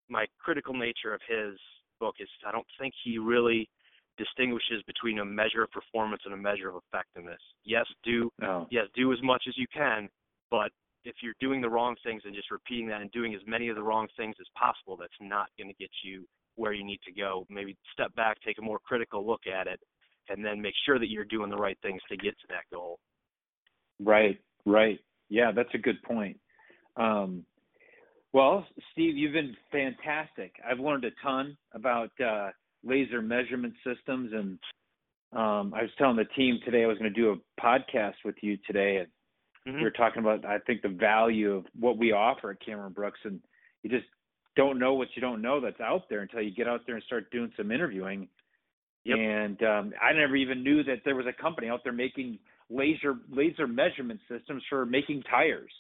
my 0.10 0.26
critical 0.40 0.74
nature 0.74 1.14
of 1.14 1.22
his 1.28 1.58
book 2.00 2.16
is 2.20 2.28
I 2.48 2.52
don't 2.52 2.68
think 2.80 2.94
he 3.04 3.18
really 3.18 3.70
distinguishes 4.18 4.82
between 4.88 5.20
a 5.20 5.26
measure 5.26 5.64
of 5.64 5.72
performance 5.72 6.22
and 6.26 6.34
a 6.34 6.38
measure 6.38 6.70
of 6.70 6.82
effectiveness. 6.88 7.42
Yes, 7.64 7.86
do 8.04 8.32
no. 8.40 8.68
yes 8.72 8.86
do 8.96 9.12
as 9.14 9.20
much 9.24 9.44
as 9.48 9.58
you 9.58 9.68
can, 9.74 10.10
but 10.50 10.72
if 11.04 11.16
you're 11.22 11.36
doing 11.40 11.62
the 11.62 11.70
wrong 11.70 11.96
things 12.04 12.24
and 12.26 12.34
just 12.34 12.52
repeating 12.52 12.88
that 12.88 13.02
and 13.02 13.12
doing 13.12 13.36
as 13.36 13.42
many 13.46 13.70
of 13.70 13.76
the 13.76 13.84
wrong 13.84 14.08
things 14.18 14.36
as 14.40 14.48
possible, 14.58 14.98
that's 14.98 15.14
not 15.22 15.48
going 15.58 15.68
to 15.68 15.76
get 15.76 15.92
you 16.04 16.26
where 16.56 16.74
you 16.74 16.84
need 16.84 17.00
to 17.06 17.12
go. 17.12 17.46
Maybe 17.50 17.78
step 17.94 18.14
back, 18.16 18.38
take 18.46 18.58
a 18.58 18.62
more 18.62 18.80
critical 18.80 19.26
look 19.26 19.42
at 19.46 19.68
it, 19.68 19.80
and 20.30 20.44
then 20.44 20.62
make 20.62 20.74
sure 20.86 20.98
that 20.98 21.10
you're 21.10 21.26
doing 21.26 21.50
the 21.50 21.58
right 21.58 21.78
things 21.82 22.02
to 22.10 22.18
get 22.18 22.32
to 22.40 22.48
that 22.50 22.64
goal. 22.74 23.00
Right, 24.00 24.40
right. 24.66 25.00
Yeah, 25.30 25.52
that's 25.56 25.74
a 25.74 25.78
good 25.78 26.02
point. 26.04 26.40
Um, 26.98 27.46
well, 28.34 28.66
Steve, 28.92 29.16
you've 29.16 29.34
been 29.34 29.56
fantastic. 29.72 30.54
I've 30.70 30.80
learned 30.80 31.06
a 31.06 31.12
ton 31.24 31.56
about 31.74 32.12
uh, 32.20 32.50
laser 32.86 33.22
measurement 33.22 33.74
systems, 33.84 34.32
and 34.34 34.60
um, 35.34 35.74
I 35.74 35.82
was 35.82 35.92
telling 35.98 36.16
the 36.16 36.26
team 36.36 36.60
today 36.64 36.84
I 36.84 36.88
was 36.88 36.98
going 36.98 37.14
to 37.14 37.22
do 37.22 37.32
a 37.32 37.62
podcast 37.62 38.16
with 38.24 38.36
you 38.42 38.58
today, 38.68 38.98
and 38.98 39.08
Mm-hmm. 39.68 39.80
You're 39.80 39.92
talking 39.92 40.20
about, 40.20 40.46
I 40.46 40.60
think, 40.60 40.82
the 40.82 40.90
value 40.90 41.54
of 41.54 41.66
what 41.80 41.98
we 41.98 42.12
offer 42.12 42.52
at 42.52 42.64
Cameron 42.64 42.94
Brooks, 42.94 43.20
and 43.24 43.40
you 43.82 43.90
just 43.90 44.06
don't 44.56 44.78
know 44.78 44.94
what 44.94 45.08
you 45.16 45.22
don't 45.22 45.42
know 45.42 45.60
that's 45.60 45.82
out 45.82 46.04
there 46.10 46.22
until 46.22 46.42
you 46.42 46.52
get 46.52 46.68
out 46.68 46.82
there 46.86 46.96
and 46.96 47.04
start 47.06 47.32
doing 47.32 47.52
some 47.58 47.72
interviewing. 47.72 48.28
Yep. 49.06 49.18
And 49.18 49.64
um, 49.64 49.94
I 50.02 50.14
never 50.14 50.36
even 50.36 50.64
knew 50.64 50.84
that 50.84 51.02
there 51.04 51.16
was 51.16 51.26
a 51.26 51.42
company 51.42 51.68
out 51.68 51.82
there 51.84 51.94
making 51.94 52.40
laser 52.70 53.16
laser 53.30 53.68
measurement 53.68 54.20
systems 54.30 54.64
for 54.70 54.86
making 54.86 55.24
tires. 55.24 55.72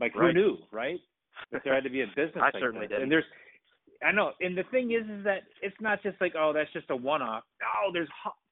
Like 0.00 0.16
right. 0.16 0.34
who 0.34 0.40
knew, 0.40 0.56
right? 0.72 1.00
That 1.52 1.62
there 1.64 1.74
had 1.74 1.84
to 1.84 1.90
be 1.90 2.02
a 2.02 2.06
business. 2.16 2.36
I 2.36 2.46
like 2.46 2.54
certainly 2.58 2.86
that. 2.88 2.94
did. 2.96 3.02
And 3.02 3.10
there's, 3.10 3.24
I 4.04 4.12
know. 4.12 4.32
And 4.40 4.56
the 4.56 4.64
thing 4.70 4.92
is, 4.92 5.08
is 5.08 5.24
that 5.24 5.42
it's 5.60 5.76
not 5.80 6.02
just 6.02 6.20
like, 6.20 6.34
oh, 6.36 6.52
that's 6.54 6.72
just 6.72 6.90
a 6.90 6.96
one-off. 6.96 7.44
No, 7.60 7.92
there's 7.92 8.08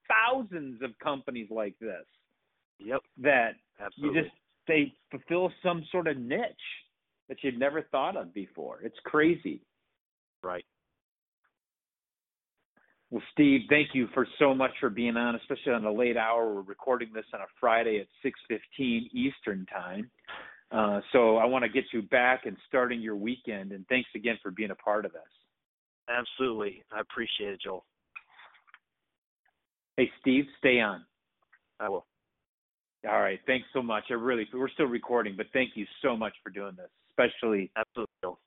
thousands 0.07 0.81
of 0.81 0.91
companies 0.99 1.47
like 1.49 1.75
this. 1.79 2.05
Yep. 2.79 3.01
That 3.21 3.51
Absolutely. 3.79 4.17
you 4.17 4.23
just 4.23 4.35
they 4.67 4.93
fulfill 5.09 5.51
some 5.63 5.83
sort 5.91 6.07
of 6.07 6.17
niche 6.17 6.39
that 7.29 7.37
you'd 7.43 7.59
never 7.59 7.83
thought 7.91 8.15
of 8.15 8.33
before. 8.33 8.79
It's 8.83 8.97
crazy. 9.05 9.61
Right. 10.43 10.65
Well, 13.09 13.21
Steve, 13.33 13.61
thank 13.69 13.89
you 13.93 14.07
for 14.13 14.25
so 14.39 14.55
much 14.55 14.71
for 14.79 14.89
being 14.89 15.17
on, 15.17 15.35
especially 15.35 15.73
on 15.73 15.83
a 15.85 15.91
late 15.91 16.15
hour. 16.15 16.53
We're 16.53 16.61
recording 16.61 17.09
this 17.13 17.25
on 17.33 17.41
a 17.41 17.45
Friday 17.59 17.99
at 17.99 18.07
6:15 18.23 19.09
Eastern 19.11 19.65
time. 19.65 20.09
Uh, 20.71 21.01
so 21.11 21.37
I 21.37 21.45
want 21.45 21.63
to 21.63 21.69
get 21.69 21.83
you 21.91 22.01
back 22.01 22.45
and 22.45 22.55
starting 22.67 23.01
your 23.01 23.15
weekend. 23.15 23.73
And 23.73 23.85
thanks 23.87 24.09
again 24.15 24.37
for 24.41 24.51
being 24.51 24.71
a 24.71 24.75
part 24.75 25.05
of 25.05 25.11
this. 25.11 25.21
Absolutely, 26.09 26.83
I 26.91 27.01
appreciate 27.01 27.53
it, 27.53 27.61
Joel. 27.63 27.85
Hey, 29.97 30.09
Steve, 30.21 30.45
stay 30.57 30.79
on. 30.79 31.05
I 31.79 31.89
will. 31.89 32.05
All 33.07 33.19
right. 33.19 33.39
Thanks 33.47 33.67
so 33.73 33.81
much. 33.81 34.05
I 34.09 34.13
really 34.13 34.47
we're 34.53 34.69
still 34.69 34.85
recording, 34.85 35.33
but 35.35 35.47
thank 35.53 35.71
you 35.75 35.85
so 36.01 36.15
much 36.15 36.33
for 36.43 36.51
doing 36.51 36.75
this, 36.77 36.89
especially 37.09 37.71
absolutely 37.75 38.39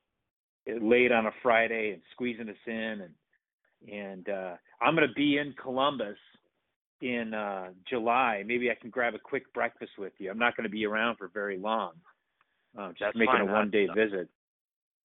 late 0.81 1.13
on 1.13 1.27
a 1.27 1.31
Friday 1.43 1.93
and 1.93 2.03
squeezing 2.13 2.49
us 2.49 2.57
in 2.67 3.03
and 3.03 3.15
and 3.93 4.29
uh 4.29 4.55
I'm 4.81 4.95
going 4.95 5.07
to 5.07 5.15
be 5.15 5.39
in 5.39 5.55
Columbus 5.61 6.17
in 7.01 7.35
uh 7.35 7.71
July. 7.89 8.45
Maybe 8.47 8.71
I 8.71 8.75
can 8.81 8.91
grab 8.91 9.15
a 9.15 9.19
quick 9.19 9.53
breakfast 9.53 9.93
with 9.99 10.13
you. 10.19 10.31
I'm 10.31 10.39
not 10.39 10.57
going 10.57 10.65
to 10.65 10.71
be 10.71 10.87
around 10.87 11.17
for 11.17 11.29
very 11.29 11.59
long. 11.59 11.93
Uh, 12.79 12.89
just 12.89 13.01
That's 13.01 13.17
making 13.17 13.35
fine. 13.35 13.49
a 13.49 13.53
one 13.53 13.71
day 13.71 13.87
visit. 13.95 14.29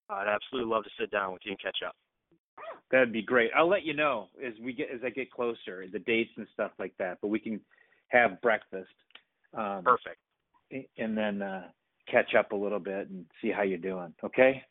I'd 0.09 0.27
absolutely 0.27 0.71
love 0.71 0.83
to 0.85 0.89
sit 0.99 1.11
down 1.11 1.33
with 1.33 1.41
you 1.45 1.51
and 1.51 1.61
catch 1.61 1.77
up. 1.85 1.95
That'd 2.91 3.13
be 3.13 3.21
great. 3.21 3.51
I'll 3.55 3.69
let 3.69 3.83
you 3.83 3.93
know 3.93 4.27
as 4.43 4.53
we 4.61 4.73
get 4.73 4.89
as 4.93 5.01
I 5.05 5.09
get 5.11 5.31
closer, 5.31 5.85
the 5.91 5.99
dates 5.99 6.31
and 6.37 6.47
stuff 6.53 6.71
like 6.79 6.93
that. 6.97 7.19
But 7.21 7.27
we 7.27 7.39
can 7.39 7.61
have 8.07 8.41
breakfast. 8.41 8.89
Um, 9.55 9.83
Perfect. 9.83 10.17
And 10.97 11.17
then 11.17 11.41
uh, 11.41 11.67
catch 12.11 12.35
up 12.35 12.51
a 12.51 12.55
little 12.55 12.79
bit 12.79 13.09
and 13.09 13.25
see 13.41 13.51
how 13.51 13.61
you're 13.63 13.77
doing. 13.77 14.13
Okay. 14.23 14.63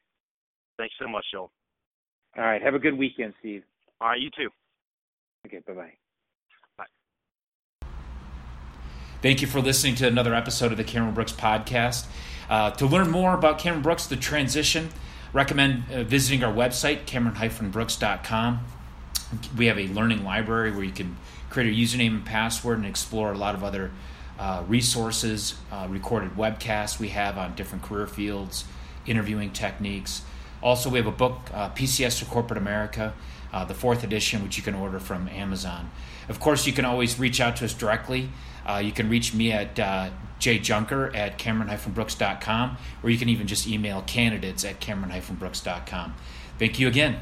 Thanks 0.77 0.95
so 1.01 1.09
much, 1.09 1.25
Joel. 1.33 1.51
All 2.37 2.45
right. 2.45 2.63
Have 2.63 2.75
a 2.75 2.79
good 2.79 2.97
weekend, 2.97 3.35
Steve. 3.41 3.63
All 4.01 4.09
right. 4.09 4.21
You 4.21 4.31
too. 4.37 4.49
Okay. 5.47 5.61
Bye 5.67 5.75
bye 5.75 5.93
bye. 6.77 6.85
Thank 9.21 9.41
you 9.41 9.49
for 9.49 9.61
listening 9.61 9.97
to 9.97 10.07
another 10.07 10.33
episode 10.35 10.71
of 10.71 10.79
the 10.79 10.85
Cameron 10.85 11.15
Brooks 11.15 11.33
Podcast. 11.33 12.07
Uh, 12.49 12.71
to 12.71 12.87
learn 12.87 13.11
more 13.11 13.35
about 13.35 13.59
Cameron 13.59 13.83
Brooks, 13.83 14.07
the 14.07 14.17
transition, 14.17 14.89
recommend 15.33 15.85
uh, 15.93 16.03
visiting 16.05 16.43
our 16.43 16.53
website, 16.53 17.05
cameron-brooks.com. 17.05 18.61
We 19.57 19.67
have 19.67 19.79
a 19.79 19.89
learning 19.89 20.25
library 20.25 20.71
where 20.71 20.85
you 20.85 20.93
can 20.93 21.17
create 21.51 21.71
a 21.71 21.77
username 21.77 22.09
and 22.09 22.25
password 22.25 22.79
and 22.79 22.87
explore 22.87 23.33
a 23.33 23.37
lot 23.37 23.55
of 23.55 23.63
other 23.63 23.91
uh, 24.39 24.63
resources, 24.67 25.55
uh, 25.71 25.87
recorded 25.91 26.37
webcasts 26.37 26.99
we 26.99 27.09
have 27.09 27.37
on 27.37 27.55
different 27.55 27.85
career 27.85 28.07
fields, 28.07 28.65
interviewing 29.05 29.51
techniques. 29.51 30.23
Also, 30.63 30.89
we 30.89 30.97
have 30.99 31.07
a 31.07 31.13
book, 31.13 31.41
uh, 31.53 31.69
PCS 31.71 32.21
to 32.21 32.25
Corporate 32.25 32.59
America, 32.59 33.13
the 33.67 33.75
fourth 33.75 34.05
edition, 34.05 34.43
which 34.43 34.57
you 34.57 34.63
can 34.63 34.75
order 34.75 35.01
from 35.01 35.29
Amazon. 35.29 35.91
Of 36.29 36.41
course, 36.41 36.67
you 36.67 36.73
can 36.73 36.85
always 36.85 37.19
reach 37.19 37.41
out 37.41 37.57
to 37.57 37.65
us 37.65 37.75
directly. 37.75 38.31
Uh, 38.69 38.79
you 38.79 38.93
can 38.93 39.09
reach 39.09 39.33
me 39.33 39.51
at 39.51 39.79
uh, 39.81 40.11
jjunker 40.39 41.15
at 41.17 41.39
cameron-brooks.com, 41.39 42.77
or 43.03 43.11
you 43.11 43.19
can 43.19 43.29
even 43.29 43.47
just 43.47 43.67
email 43.67 44.03
candidates 44.03 44.65
at 44.65 44.81
cameron-brooks.com. 44.81 46.15
Thank 46.59 46.79
you 46.79 46.89
again. 46.89 47.19